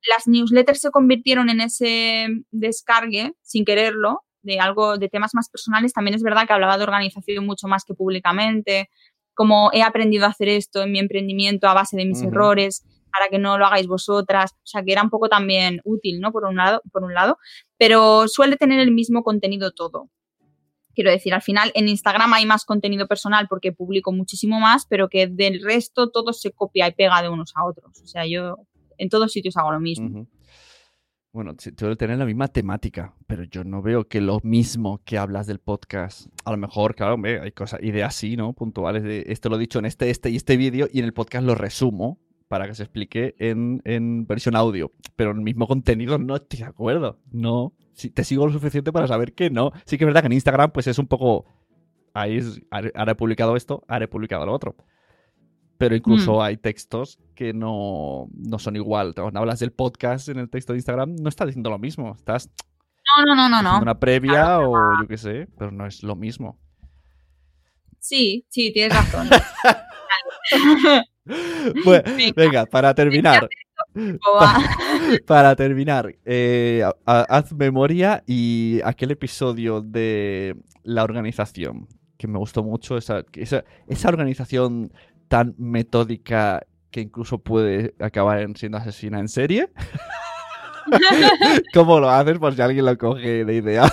[0.08, 5.93] las newsletters se convirtieron en ese descargue, sin quererlo, de algo, de temas más personales.
[5.93, 8.89] También es verdad que hablaba de organización mucho más que públicamente,
[9.34, 13.30] como he aprendido a hacer esto en mi emprendimiento a base de mis errores, para
[13.30, 14.52] que no lo hagáis vosotras.
[14.54, 16.32] O sea, que era un poco también útil, ¿no?
[16.32, 17.38] Por un lado, por un lado.
[17.78, 20.10] Pero suele tener el mismo contenido todo.
[20.96, 25.08] Quiero decir, al final en Instagram hay más contenido personal porque publico muchísimo más, pero
[25.08, 28.02] que del resto todo se copia y pega de unos a otros.
[28.02, 28.58] O sea, yo
[28.98, 30.08] en todos sitios hago lo mismo.
[30.08, 30.28] Ujú.
[31.32, 35.20] Bueno, sí, suele tener la misma temática, pero yo no veo que lo mismo que
[35.20, 36.28] hablas del podcast.
[36.44, 38.54] A lo mejor, claro, hay cosas, ideas así, ¿no?
[38.54, 41.46] Puntuales esto lo he dicho en este, este y este vídeo y en el podcast
[41.46, 42.20] lo resumo
[42.50, 44.91] para que se explique en, en versión audio.
[45.16, 47.18] Pero en el mismo contenido no estoy de acuerdo.
[47.32, 47.74] No.
[47.93, 49.72] Sí, te sigo lo suficiente para saber que no.
[49.86, 51.45] Sí que es verdad que en Instagram, pues es un poco.
[52.14, 54.76] Ahí es, haré- ahora he publicado esto, ahora he publicado lo otro.
[55.78, 59.14] Pero incluso hay textos que no, no son igual.
[59.16, 62.14] Cuando hablas del podcast en el texto de Instagram, no estás diciendo lo mismo.
[62.18, 62.50] Estás
[63.16, 63.82] No, no, no, no, no.
[63.82, 66.60] una previa o yo qué sé, pero no es lo mismo.
[68.00, 69.30] Sí, sí, tienes razón.
[71.86, 72.34] Bueno, Venga.
[72.36, 73.48] venga, para terminar.
[75.26, 82.98] Para terminar, eh, haz memoria y aquel episodio de la organización, que me gustó mucho,
[82.98, 84.92] esa, esa, esa organización
[85.28, 86.62] tan metódica
[86.92, 89.70] que incluso puede acabar en siendo asesina en serie.
[91.74, 93.84] ¿Cómo lo haces por si alguien lo coge de idea?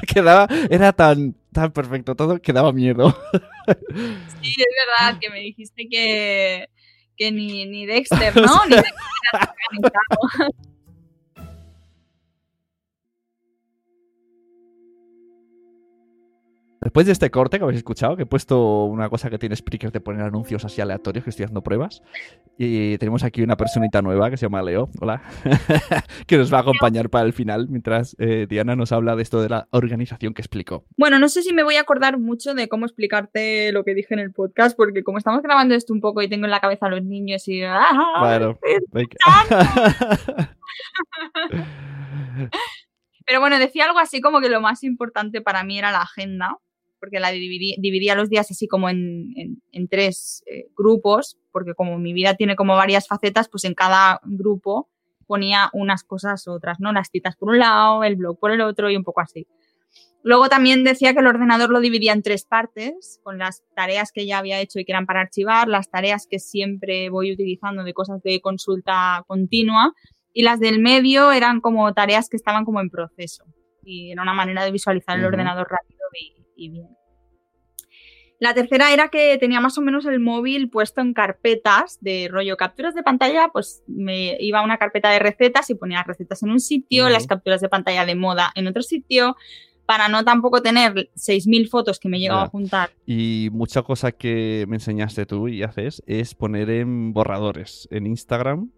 [0.00, 3.16] Porque daba- era tan, tan perfecto todo que daba miedo.
[4.42, 4.66] Sí, es
[5.00, 6.68] verdad que me dijiste que,
[7.16, 8.66] que ni, ni Dexter, ¿no?
[8.66, 8.96] Ni Dexter
[16.80, 19.92] Después de este corte que habéis escuchado, que he puesto una cosa que tiene Spreaker
[19.92, 22.02] de poner anuncios así aleatorios, que estoy haciendo pruebas.
[22.58, 25.22] Y tenemos aquí una personita nueva que se llama Leo, hola,
[26.26, 29.40] que nos va a acompañar para el final mientras eh, Diana nos habla de esto
[29.40, 30.84] de la organización que explicó.
[30.96, 34.14] Bueno, no sé si me voy a acordar mucho de cómo explicarte lo que dije
[34.14, 36.86] en el podcast, porque como estamos grabando esto un poco y tengo en la cabeza
[36.86, 37.62] a los niños y...
[37.62, 37.88] ¡ah!
[38.18, 38.58] Claro.
[43.26, 46.58] Pero bueno, decía algo así como que lo más importante para mí era la agenda,
[47.06, 51.72] porque la dividí- dividía los días así como en, en- en tres eh, grupos, porque
[51.74, 54.88] como mi vida tiene como varias facetas, pues en cada grupo
[55.28, 56.92] ponía unas cosas u otras, ¿no?
[56.92, 59.46] Las citas por un lado, el blog por el otro y un poco así.
[60.24, 64.26] Luego también decía que el ordenador lo dividía en tres partes, con las tareas que
[64.26, 67.94] ya había hecho y que eran para archivar, las tareas que siempre voy utilizando de
[67.94, 69.92] cosas de consulta continua
[70.32, 73.44] y las del medio eran como tareas que estaban como en proceso.
[73.84, 76.95] Y era una manera de visualizar el ordenador rápido y, y bien.
[78.38, 82.56] La tercera era que tenía más o menos el móvil puesto en carpetas de rollo
[82.56, 86.42] capturas de pantalla, pues me iba a una carpeta de recetas y ponía las recetas
[86.42, 89.36] en un sitio, las capturas de pantalla de moda en otro sitio,
[89.86, 92.90] para no tampoco tener 6.000 fotos que me llegaba a juntar.
[93.06, 98.70] Y mucha cosa que me enseñaste tú y haces es poner en borradores en Instagram.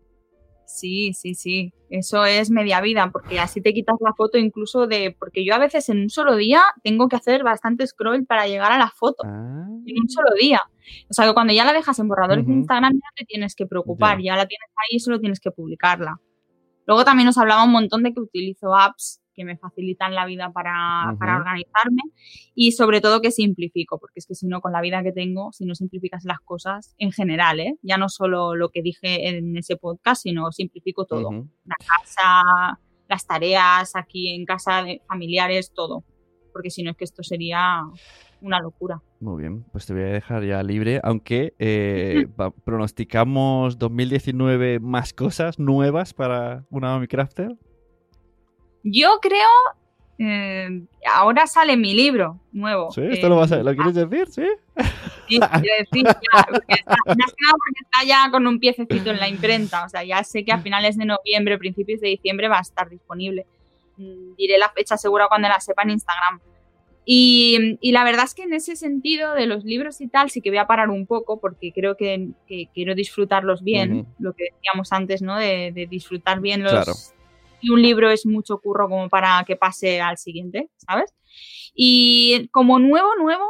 [0.68, 1.72] Sí, sí, sí.
[1.88, 5.16] Eso es media vida, porque así te quitas la foto incluso de.
[5.18, 8.70] Porque yo a veces en un solo día tengo que hacer bastante scroll para llegar
[8.70, 9.22] a la foto.
[9.24, 10.60] Ah, En un solo día.
[11.08, 12.60] O sea que cuando ya la dejas en borradores de Ujú.
[12.60, 14.24] Instagram ya no te tienes que preocupar, Ya.
[14.24, 16.20] ya la tienes ahí y solo tienes que publicarla.
[16.86, 20.50] Luego también nos hablaba un montón de que utilizo apps que me facilitan la vida
[20.52, 21.42] para, para Ujú.
[21.42, 22.02] organizarme
[22.56, 25.52] y sobre todo que simplifico, porque es que si no, con la vida que tengo,
[25.52, 27.76] si no simplificas las cosas en general, ¿eh?
[27.82, 31.28] ya no solo lo que dije en ese podcast, sino simplifico todo.
[31.28, 31.48] ujú.
[31.64, 36.02] La casa, las tareas aquí en casa, de familiares, todo.
[36.52, 37.82] Porque si no es que esto sería
[38.40, 39.00] una locura.
[39.20, 42.26] Muy bien, pues te voy a dejar ya libre, aunque eh,
[42.64, 47.56] pronosticamos 2019 más cosas nuevas para una Mami Crafter.
[48.82, 49.48] Yo creo,
[50.18, 52.90] eh, ahora sale mi libro nuevo.
[52.92, 53.02] ¿Sí?
[53.02, 54.26] ¿Esto eh, lo, vas a- lo quieres decir?
[54.28, 54.46] ¿Sí?
[55.28, 59.84] Sí, quiero decir, ya, porque está, porque ya con un piececito en la imprenta.
[59.84, 62.88] O sea, ya sé que a finales de noviembre, principios de diciembre va a estar
[62.88, 63.44] disponible.
[63.96, 66.40] Mm, Diré la fecha segura cuando la sepa en Instagram.
[67.10, 70.42] Y, y la verdad es que en ese sentido de los libros y tal, sí
[70.42, 74.44] que voy a parar un poco porque creo que, que quiero disfrutarlos bien, lo que
[74.52, 75.36] decíamos antes, ¿no?
[75.38, 76.72] De, de disfrutar bien los...
[76.72, 76.92] Claro.
[77.60, 81.14] Y un libro es mucho curro como para que pase al siguiente, ¿sabes?
[81.74, 83.46] Y como nuevo, nuevo,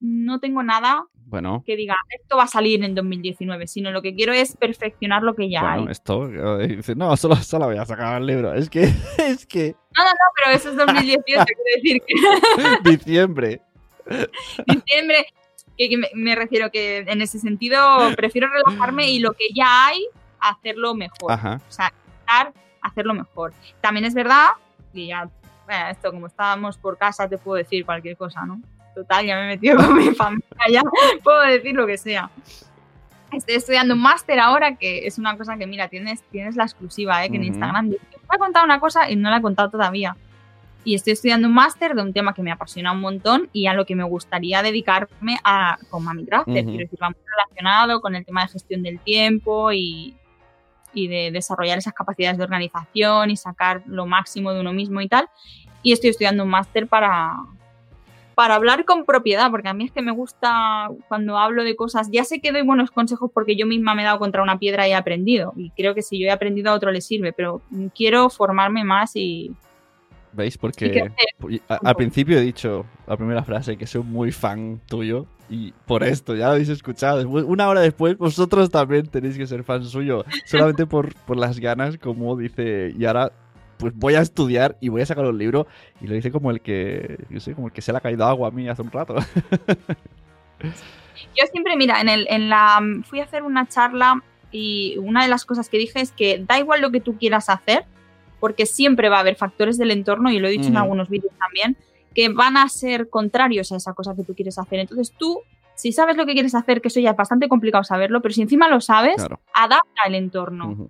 [0.00, 4.14] no tengo nada Bueno, que diga esto va a salir en 2019, sino lo que
[4.14, 5.92] quiero es perfeccionar lo que ya bueno, hay.
[5.92, 6.28] esto.
[6.96, 8.52] no, solo, solo voy a sacar el libro.
[8.52, 8.82] Es que,
[9.18, 9.74] es que
[10.44, 11.44] Pero eso es 2018, quiero
[11.76, 13.60] decir que diciembre.
[14.66, 15.26] diciembre,
[15.76, 17.80] que, que me, me refiero que en ese sentido
[18.16, 20.04] prefiero relajarme y lo que ya hay,
[20.40, 21.30] hacerlo mejor.
[21.30, 21.60] Ajá.
[21.68, 21.92] O sea,
[22.32, 22.52] intentar
[22.82, 23.52] hacerlo mejor.
[23.80, 24.48] También es verdad,
[24.92, 25.28] y ya,
[25.66, 28.60] bueno, esto como estábamos por casa, te puedo decir cualquier cosa, ¿no?
[28.94, 30.82] Total, ya me he metido con mi familia, ya
[31.22, 32.30] puedo decir lo que sea.
[33.32, 37.24] Estoy estudiando un máster ahora, que es una cosa que, mira, tienes, tienes la exclusiva,
[37.24, 37.30] ¿eh?
[37.30, 37.52] que en Ujú.
[37.52, 40.14] Instagram dice, me ha contado una cosa y no la he contado todavía.
[40.84, 43.74] Y estoy estudiando un máster de un tema que me apasiona un montón y a
[43.74, 46.64] lo que me gustaría dedicarme a, con Mami Crafter.
[46.64, 46.70] Ujú.
[46.70, 50.14] Quiero decir, va muy relacionado con el tema de gestión del tiempo y,
[50.94, 55.08] y de desarrollar esas capacidades de organización y sacar lo máximo de uno mismo y
[55.08, 55.28] tal.
[55.82, 57.34] Y estoy estudiando un máster para,
[58.34, 62.08] para hablar con propiedad, porque a mí es que me gusta cuando hablo de cosas,
[62.10, 64.86] ya sé que doy buenos consejos porque yo misma me he dado contra una piedra
[64.88, 67.62] y he aprendido, y creo que si yo he aprendido a otro le sirve, pero
[67.94, 69.52] quiero formarme más y...
[70.32, 70.56] ¿Veis?
[70.56, 71.10] Porque
[71.48, 76.02] y al principio he dicho la primera frase que soy muy fan tuyo y por
[76.02, 77.18] esto, ya lo habéis escuchado.
[77.18, 80.24] Después, una hora después, vosotros también tenéis que ser fan suyo.
[80.46, 83.32] Solamente por, por las ganas, como dice, y ahora
[83.76, 85.66] pues voy a estudiar y voy a sacar un libro
[86.00, 88.24] y lo dice como el que, yo sé, como el que se le ha caído
[88.24, 89.16] agua a mí hace un rato.
[91.36, 95.28] Yo siempre, mira, en, el, en la fui a hacer una charla y una de
[95.28, 97.84] las cosas que dije es que da igual lo que tú quieras hacer,
[98.40, 101.32] porque siempre va a haber factores del entorno, y lo he dicho en algunos vídeos
[101.38, 101.76] también,
[102.14, 104.80] que van a ser contrarios a esa cosa que tú quieres hacer.
[104.80, 105.40] Entonces tú,
[105.74, 108.42] si sabes lo que quieres hacer, que eso ya es bastante complicado saberlo, pero si
[108.42, 109.40] encima lo sabes, Claro.
[109.54, 110.88] adapta el entorno.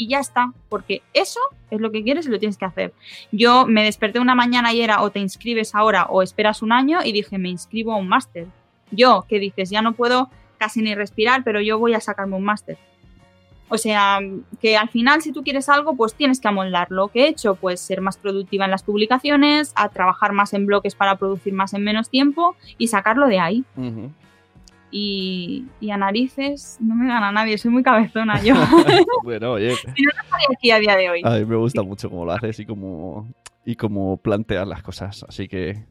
[0.00, 1.40] Y ya está, porque eso
[1.70, 2.92] es lo que quieres y lo tienes que hacer.
[3.32, 7.00] Yo me desperté una mañana y era o te inscribes ahora o esperas un año
[7.04, 8.46] y dije, me inscribo a un máster.
[8.92, 12.44] Yo, que dices, ya no puedo casi ni respirar, pero yo voy a sacarme un
[12.44, 12.78] máster.
[13.68, 14.20] O sea,
[14.60, 17.08] que al final si tú quieres algo, pues tienes que amoldarlo.
[17.08, 17.54] ¿Qué he hecho?
[17.54, 21.74] Pues ser más productiva en las publicaciones, a trabajar más en bloques para producir más
[21.74, 23.64] en menos tiempo y sacarlo de ahí.
[24.90, 28.54] Y, y a narices no me gana nadie, soy muy cabezona yo.
[29.22, 31.20] bueno, oye, si no, no estaría aquí a día de hoy.
[31.24, 33.28] a mí me gusta mucho cómo lo haces y cómo,
[33.66, 35.26] y cómo planteas las cosas.
[35.28, 35.84] Así que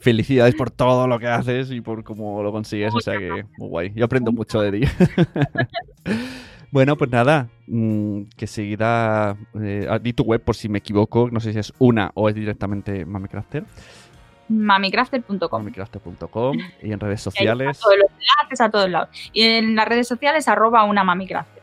[0.00, 2.94] felicidades por todo lo que haces y por cómo lo consigues.
[2.94, 3.92] O sea que muy guay.
[3.96, 4.86] Yo aprendo mucho de ti.
[6.70, 11.30] bueno, pues nada, mm, que seguida eh, di tu web por si me equivoco.
[11.30, 13.64] No sé si es una o es directamente Mamicrafter.
[14.48, 15.50] Mamicrafter.com.
[15.50, 17.78] Mamicrafter.com y en redes sociales.
[17.78, 19.08] todos los enlaces a todos lados.
[19.32, 21.62] Y en las redes sociales, arroba una mamicrafter.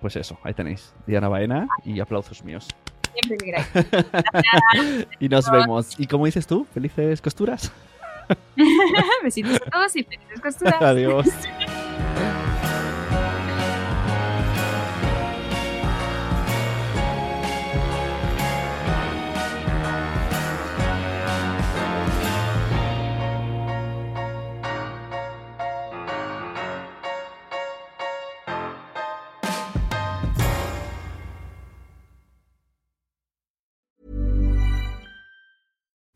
[0.00, 0.94] Pues eso, ahí tenéis.
[1.06, 2.68] Diana Baena y aplausos míos.
[3.12, 5.06] Siempre que queráis.
[5.20, 5.98] Y nos vemos.
[5.98, 6.66] ¿Y cómo dices tú?
[6.74, 7.72] ¿Felices costuras?
[9.22, 10.82] Besitos a todos y felices costuras.
[10.82, 11.26] Adiós.